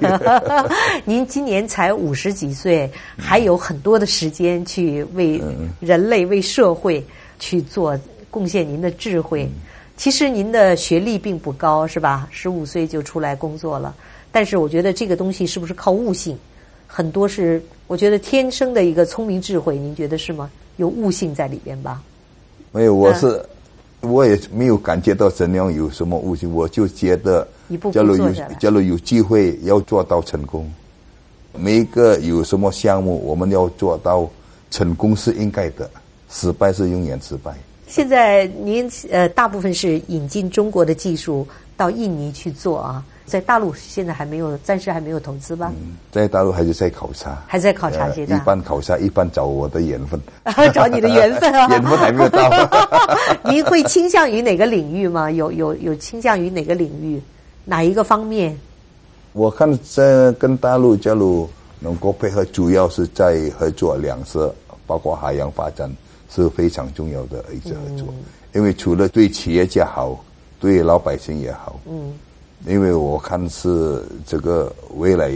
[1.05, 5.39] 您今年才五十几岁，还有很多的时间去为
[5.79, 7.05] 人类、为社会
[7.39, 7.97] 去做
[8.31, 8.67] 贡献。
[8.67, 9.47] 您的智慧，
[9.95, 12.27] 其实您的学历并不高，是吧？
[12.31, 13.95] 十五岁就出来工作了，
[14.31, 16.37] 但是我觉得这个东西是不是靠悟性？
[16.87, 20.49] 很多是我觉得天生的一个聪明智慧，您觉得是吗？
[20.77, 22.01] 有悟性在里边吧？
[22.71, 23.43] 没有，我是。
[24.01, 27.47] 我也没有感觉到怎样有什么误区，我就觉得，
[27.91, 30.71] 假如有假如有机会要做到成功，
[31.57, 34.29] 每一个有什么项目，我们要做到
[34.69, 35.89] 成功是应该的，
[36.29, 37.55] 失败是永远失败。
[37.87, 43.03] 现在您呃，大部分是引进中国的技术到印尼去做啊。
[43.27, 45.69] 在大陆现在还没有，暂时还没有投资吧？
[45.75, 48.39] 嗯在大陆还是在考察，还在考察阶段。
[48.39, 50.19] 一般考察，一般找我的缘分，
[50.73, 51.67] 找你的缘分啊！
[51.69, 52.49] 缘分还没有到。
[53.51, 55.29] 您会倾向于哪个领域吗？
[55.29, 57.21] 有有有倾向于哪个领域？
[57.65, 58.57] 哪一个方面？
[59.33, 61.49] 我看这跟大陆加入
[61.79, 64.55] 能够配合，主要是在合作两色，
[64.87, 65.93] 包括海洋发展
[66.33, 68.07] 是非常重要的一次合作。
[68.53, 70.17] 因为除了对企业家好，
[70.61, 71.77] 对老百姓也好。
[71.87, 72.13] 嗯。
[72.65, 75.31] 因为我看是这个未来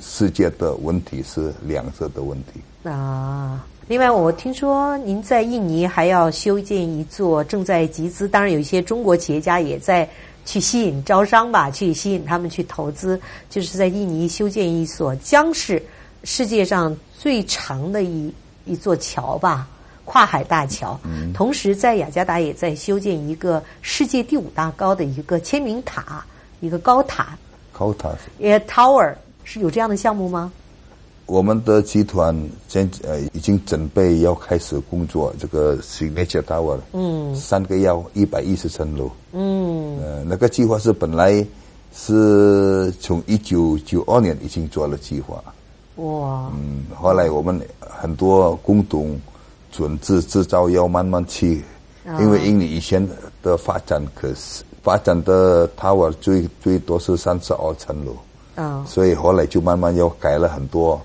[0.00, 3.64] 世界的问题是两者的问题啊。
[3.86, 8.26] 另外，我听说您在印尼还要修建一座，正在集资。
[8.26, 10.08] 当然，有一些中国企业家也在
[10.46, 13.20] 去吸引招商吧，去吸引他们去投资。
[13.50, 15.82] 就是在印尼修建一所将是
[16.22, 18.32] 世界上最长的一
[18.64, 19.68] 一座桥吧，
[20.06, 20.98] 跨海大桥。
[21.34, 26.24] 同时，在雅加达也在修建一个世界第五大高的一个签名塔。
[26.64, 27.36] 一个高塔，
[27.72, 30.50] 高塔，也 tower 是有这样的项目吗？
[31.26, 32.34] 我们的集团
[32.68, 36.78] 现呃已经准备要开始工作，这个 signature tower。
[36.92, 39.10] 嗯，三个要一百一十层楼。
[39.32, 41.44] 嗯，呃，那个计划是本来
[41.94, 45.42] 是从一九九二年已经做了计划。
[45.96, 46.50] 哇！
[46.54, 49.18] 嗯，后来我们很多工董
[49.70, 51.62] 准制制造要慢慢去，
[52.20, 53.06] 因为印尼以前
[53.42, 58.14] 的发展可是发展的 tower 最最多是三十二层楼，
[58.56, 61.00] 嗯，所以后来就慢慢又改了很多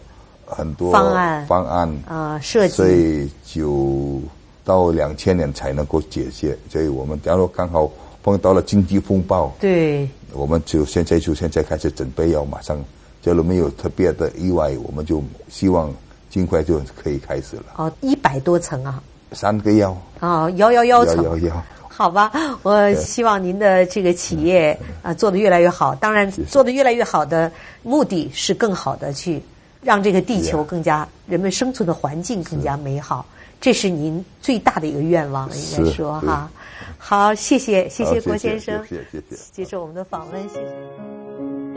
[0.45, 4.21] 很多方案方案啊设计，所以就
[4.65, 6.55] 到两千年才能够解决。
[6.69, 7.89] 所以我们假如刚好
[8.21, 12.77] 碰到了经济风暴，对，我们就现在就现在开始准备要马上。
[13.21, 15.93] 假如没有特别的意外，我们就希望
[16.29, 17.63] 尽快就可以开始了。
[17.75, 19.01] 哦，一百多层啊！
[19.33, 19.95] 三个幺。
[20.21, 21.17] 哦，幺幺幺层。
[21.23, 21.63] 幺幺幺。
[21.99, 22.31] 好吧，
[22.63, 25.93] 我希望您的这个企业啊做得越来越好。
[25.95, 27.51] 当然，做得越来越好的
[27.83, 29.41] 目的是更好的去
[29.83, 33.25] 让这个地球更加人们生存的环境更加美好。
[33.59, 36.49] 这是您最大的一个愿望，应该说哈。
[36.97, 39.21] 好，谢谢谢谢郭先生，谢谢
[39.51, 40.65] 接受我们的访问，谢谢。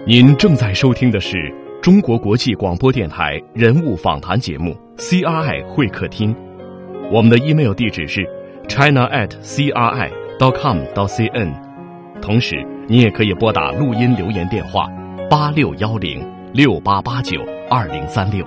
[0.07, 1.53] 您正在收听的是
[1.83, 4.70] 中国国际广播电台人物访谈节目
[5.01, 6.33] 《CRI 会客厅》，
[7.11, 8.25] 我们的 email 地址是
[8.68, 11.52] china at c r i dot com 到 c n，
[12.20, 14.88] 同时你也可以拨打录音留言电话
[15.28, 18.44] 八六幺零六八八九二零三六，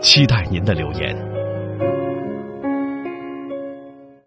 [0.00, 1.33] 期待您的留言。